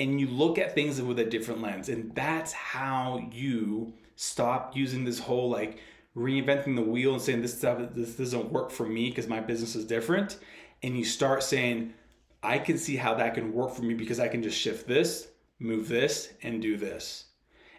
And 0.00 0.20
you 0.20 0.26
look 0.26 0.58
at 0.58 0.74
things 0.74 1.00
with 1.00 1.18
a 1.18 1.24
different 1.24 1.62
lens. 1.62 1.88
And 1.88 2.12
that's 2.14 2.52
how 2.52 3.28
you 3.30 3.92
stop 4.16 4.76
using 4.76 5.04
this 5.04 5.20
whole 5.20 5.48
like 5.48 5.78
reinventing 6.16 6.74
the 6.74 6.82
wheel 6.82 7.12
and 7.12 7.22
saying 7.22 7.42
this 7.42 7.56
stuff 7.56 7.80
this 7.94 8.16
doesn't 8.16 8.50
work 8.50 8.70
for 8.70 8.86
me 8.86 9.10
because 9.10 9.28
my 9.28 9.40
business 9.40 9.76
is 9.76 9.84
different. 9.84 10.38
And 10.82 10.96
you 10.96 11.04
start 11.04 11.42
saying, 11.42 11.94
I 12.42 12.58
can 12.58 12.78
see 12.78 12.96
how 12.96 13.14
that 13.14 13.34
can 13.34 13.52
work 13.52 13.74
for 13.74 13.82
me 13.82 13.94
because 13.94 14.18
I 14.18 14.28
can 14.28 14.42
just 14.42 14.58
shift 14.58 14.88
this, 14.88 15.28
move 15.58 15.88
this, 15.88 16.32
and 16.42 16.60
do 16.62 16.76
this. 16.76 17.26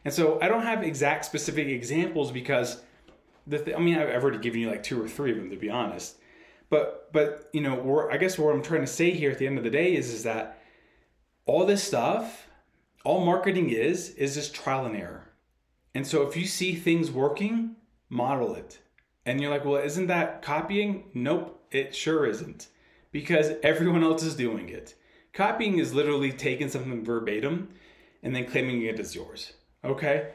And 0.06 0.14
so 0.14 0.40
I 0.42 0.48
don't 0.48 0.64
have 0.64 0.84
exact 0.84 1.26
specific 1.26 1.68
examples 1.68 2.32
because 2.32 2.82
the 3.48 3.60
th- 3.60 3.76
I 3.76 3.80
mean 3.80 3.98
I've 3.98 4.24
already 4.24 4.38
given 4.38 4.62
you 4.62 4.70
like 4.70 4.84
two 4.84 5.02
or 5.02 5.08
three 5.08 5.32
of 5.32 5.38
them 5.38 5.50
to 5.50 5.58
be 5.58 5.70
honest. 5.70 6.18
But 6.70 7.12
but 7.12 7.50
you 7.54 7.62
know 7.62 8.08
I 8.12 8.18
guess 8.18 8.38
what 8.38 8.54
I'm 8.54 8.62
trying 8.62 8.82
to 8.82 8.88
say 8.88 9.12
here 9.12 9.32
at 9.32 9.40
the 9.40 9.48
end 9.48 9.58
of 9.58 9.64
the 9.64 9.70
day 9.70 9.96
is 9.96 10.12
is 10.12 10.24
that 10.24 10.61
all 11.46 11.66
this 11.66 11.84
stuff, 11.84 12.48
all 13.04 13.26
marketing 13.26 13.70
is 13.70 14.10
is 14.12 14.36
just 14.36 14.54
trial 14.54 14.86
and 14.86 14.96
error. 14.96 15.34
And 15.94 16.06
so 16.08 16.28
if 16.28 16.38
you 16.38 16.46
see 16.46 16.76
things 16.76 17.12
working, 17.12 17.76
model 18.10 18.56
it. 18.56 18.80
And 19.26 19.40
you're 19.40 19.52
like, 19.52 19.66
well, 19.66 19.82
isn't 19.84 20.08
that 20.08 20.42
copying? 20.42 21.06
Nope, 21.14 21.64
it 21.72 21.96
sure 21.96 22.26
isn't. 22.26 22.68
Because 23.12 23.52
everyone 23.64 24.04
else 24.04 24.24
is 24.24 24.36
doing 24.36 24.70
it. 24.70 24.96
Copying 25.34 25.80
is 25.80 25.94
literally 25.94 26.32
taking 26.32 26.70
something 26.70 27.06
verbatim 27.06 27.70
and 28.24 28.36
then 28.36 28.46
claiming 28.46 28.82
it 28.84 29.00
as 29.00 29.16
yours. 29.16 29.54
Okay? 29.84 30.32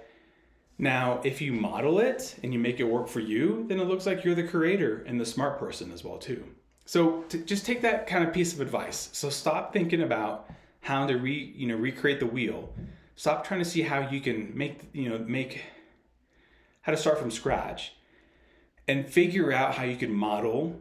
Now, 0.79 1.21
if 1.25 1.41
you 1.41 1.53
model 1.53 2.01
it 2.01 2.37
and 2.43 2.53
you 2.53 2.59
make 2.59 2.81
it 2.81 2.85
work 2.85 3.09
for 3.09 3.21
you, 3.21 3.65
then 3.69 3.81
it 3.81 3.85
looks 3.85 4.07
like 4.07 4.25
you're 4.25 4.35
the 4.35 4.47
creator 4.47 5.05
and 5.07 5.21
the 5.21 5.27
smart 5.27 5.59
person 5.59 5.91
as 5.91 6.05
well 6.05 6.19
too. 6.19 6.45
So 6.85 7.25
just 7.47 7.67
take 7.67 7.83
that 7.83 8.07
kind 8.07 8.25
of 8.25 8.33
piece 8.33 8.53
of 8.53 8.61
advice. 8.61 9.09
So 9.13 9.31
stop 9.31 9.73
thinking 9.73 10.03
about 10.03 10.51
how 10.87 11.05
to 11.05 11.17
re, 11.17 11.53
you 11.57 11.67
know, 11.67 11.75
recreate 11.75 12.21
the 12.21 12.27
wheel. 12.27 12.73
Stop 13.17 13.45
trying 13.45 13.59
to 13.59 13.69
see 13.69 13.83
how 13.83 14.09
you 14.09 14.21
can 14.21 14.57
make, 14.57 14.83
you 14.93 15.09
know, 15.09 15.19
make 15.19 15.63
how 16.83 16.93
to 16.93 16.99
start 16.99 17.19
from 17.19 17.29
scratch 17.29 17.95
and 18.87 19.09
figure 19.09 19.53
out 19.53 19.75
how 19.75 19.83
you 19.83 19.97
can 19.97 20.13
model 20.13 20.81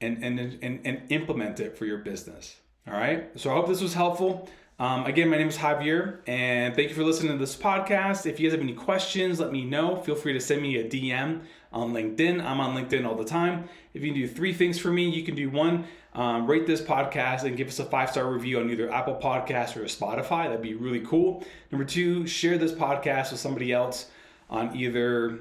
and 0.00 0.24
and 0.24 0.40
and, 0.60 0.80
and 0.84 1.02
implement 1.10 1.60
it 1.60 1.78
for 1.78 1.86
your 1.86 1.98
business. 1.98 2.56
All 2.88 2.94
right? 2.94 3.30
So 3.38 3.50
I 3.50 3.54
hope 3.54 3.68
this 3.68 3.80
was 3.80 3.94
helpful. 3.94 4.48
Um, 4.80 5.06
again, 5.06 5.28
my 5.28 5.38
name 5.38 5.46
is 5.46 5.56
Javier, 5.56 6.18
and 6.26 6.74
thank 6.74 6.88
you 6.88 6.96
for 6.96 7.04
listening 7.04 7.30
to 7.30 7.38
this 7.38 7.54
podcast. 7.54 8.26
If 8.26 8.40
you 8.40 8.48
guys 8.48 8.54
have 8.54 8.60
any 8.60 8.74
questions, 8.74 9.38
let 9.38 9.52
me 9.52 9.64
know. 9.64 9.94
Feel 10.02 10.16
free 10.16 10.32
to 10.32 10.40
send 10.40 10.62
me 10.62 10.78
a 10.78 10.84
DM 10.84 11.42
on 11.72 11.92
LinkedIn. 11.92 12.44
I'm 12.44 12.58
on 12.58 12.74
LinkedIn 12.74 13.06
all 13.06 13.14
the 13.14 13.24
time. 13.24 13.68
If 13.94 14.02
you 14.02 14.12
can 14.12 14.20
do 14.20 14.26
three 14.26 14.52
things 14.52 14.80
for 14.80 14.90
me, 14.90 15.08
you 15.08 15.22
can 15.22 15.36
do 15.36 15.48
one, 15.48 15.84
um, 16.14 16.46
rate 16.46 16.66
this 16.66 16.80
podcast 16.80 17.42
and 17.42 17.56
give 17.56 17.68
us 17.68 17.78
a 17.80 17.84
five 17.84 18.10
star 18.10 18.30
review 18.30 18.60
on 18.60 18.70
either 18.70 18.90
Apple 18.90 19.18
Podcasts 19.20 19.76
or 19.76 19.84
Spotify. 19.84 20.44
That'd 20.44 20.62
be 20.62 20.74
really 20.74 21.00
cool. 21.00 21.44
Number 21.72 21.84
two, 21.84 22.26
share 22.26 22.56
this 22.56 22.72
podcast 22.72 23.32
with 23.32 23.40
somebody 23.40 23.72
else 23.72 24.10
on 24.48 24.76
either 24.76 25.40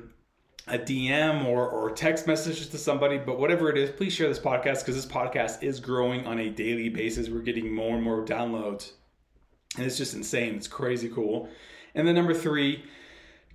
a 0.67 0.79
DM 0.79 1.45
or, 1.45 1.69
or 1.69 1.91
text 1.91 2.25
messages 2.25 2.67
to 2.69 2.77
somebody, 2.77 3.17
but 3.17 3.38
whatever 3.38 3.69
it 3.69 3.77
is, 3.77 3.91
please 3.91 4.13
share 4.13 4.29
this 4.29 4.39
podcast 4.39 4.79
because 4.79 4.95
this 4.95 5.05
podcast 5.05 5.62
is 5.62 5.79
growing 5.79 6.25
on 6.25 6.39
a 6.39 6.49
daily 6.49 6.89
basis. 6.89 7.29
We're 7.29 7.41
getting 7.41 7.73
more 7.73 7.95
and 7.95 8.03
more 8.03 8.25
downloads, 8.25 8.91
and 9.77 9.86
it's 9.86 9.97
just 9.97 10.13
insane. 10.13 10.55
It's 10.55 10.67
crazy 10.67 11.09
cool. 11.09 11.49
And 11.93 12.07
then 12.07 12.15
number 12.15 12.33
three, 12.33 12.83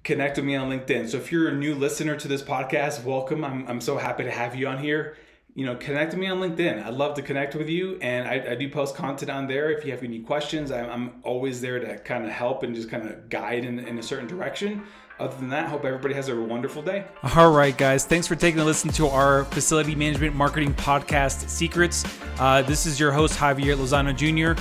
connect 0.04 0.36
with 0.36 0.44
me 0.44 0.54
on 0.54 0.70
LinkedIn. 0.70 1.08
So 1.08 1.16
if 1.16 1.32
you're 1.32 1.48
a 1.48 1.54
new 1.54 1.74
listener 1.74 2.14
to 2.16 2.28
this 2.28 2.42
podcast, 2.42 3.02
welcome. 3.04 3.42
I'm, 3.42 3.66
I'm 3.66 3.80
so 3.80 3.96
happy 3.96 4.24
to 4.24 4.30
have 4.30 4.54
you 4.54 4.68
on 4.68 4.78
here. 4.78 5.16
You 5.54 5.66
know, 5.66 5.74
connect 5.74 6.12
with 6.12 6.20
me 6.20 6.28
on 6.28 6.38
LinkedIn. 6.38 6.84
I'd 6.84 6.94
love 6.94 7.14
to 7.14 7.22
connect 7.22 7.56
with 7.56 7.68
you, 7.68 7.98
and 8.00 8.28
I, 8.28 8.52
I 8.52 8.54
do 8.54 8.68
post 8.70 8.94
content 8.94 9.30
on 9.30 9.48
there. 9.48 9.70
If 9.70 9.84
you 9.84 9.90
have 9.90 10.04
any 10.04 10.20
questions, 10.20 10.70
I'm, 10.70 10.88
I'm 10.88 11.12
always 11.24 11.60
there 11.60 11.80
to 11.80 11.98
kind 11.98 12.24
of 12.24 12.30
help 12.30 12.62
and 12.62 12.74
just 12.74 12.88
kind 12.88 13.08
of 13.08 13.28
guide 13.28 13.64
in, 13.64 13.80
in 13.80 13.98
a 13.98 14.02
certain 14.02 14.28
direction. 14.28 14.84
Other 15.18 15.36
than 15.36 15.48
that, 15.48 15.68
hope 15.68 15.84
everybody 15.84 16.14
has 16.14 16.28
a 16.28 16.36
wonderful 16.40 16.80
day. 16.80 17.04
All 17.34 17.50
right, 17.50 17.76
guys. 17.76 18.04
Thanks 18.04 18.28
for 18.28 18.36
taking 18.36 18.60
a 18.60 18.64
listen 18.64 18.90
to 18.92 19.08
our 19.08 19.44
facility 19.46 19.96
management 19.96 20.36
marketing 20.36 20.74
podcast, 20.74 21.48
Secrets. 21.48 22.04
Uh, 22.38 22.62
this 22.62 22.86
is 22.86 23.00
your 23.00 23.10
host, 23.10 23.36
Javier 23.36 23.76
Lozano 23.76 24.14
Jr. 24.14 24.60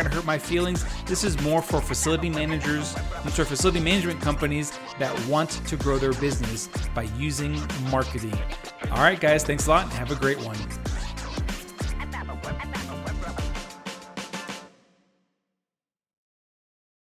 going 0.01 0.11
to 0.11 0.17
hurt 0.17 0.25
my 0.25 0.37
feelings. 0.37 0.85
This 1.05 1.23
is 1.23 1.39
more 1.41 1.61
for 1.61 1.81
facility 1.81 2.29
managers, 2.29 2.95
sorry, 3.29 3.47
facility 3.47 3.79
management 3.79 4.21
companies 4.21 4.77
that 4.99 5.17
want 5.27 5.49
to 5.67 5.75
grow 5.75 5.97
their 5.97 6.13
business 6.13 6.69
by 6.95 7.03
using 7.17 7.59
marketing. 7.89 8.37
All 8.91 9.03
right, 9.03 9.19
guys, 9.19 9.43
thanks 9.43 9.67
a 9.67 9.69
lot. 9.69 9.91
Have 9.93 10.11
a 10.11 10.15
great 10.15 10.39
one. 10.39 10.57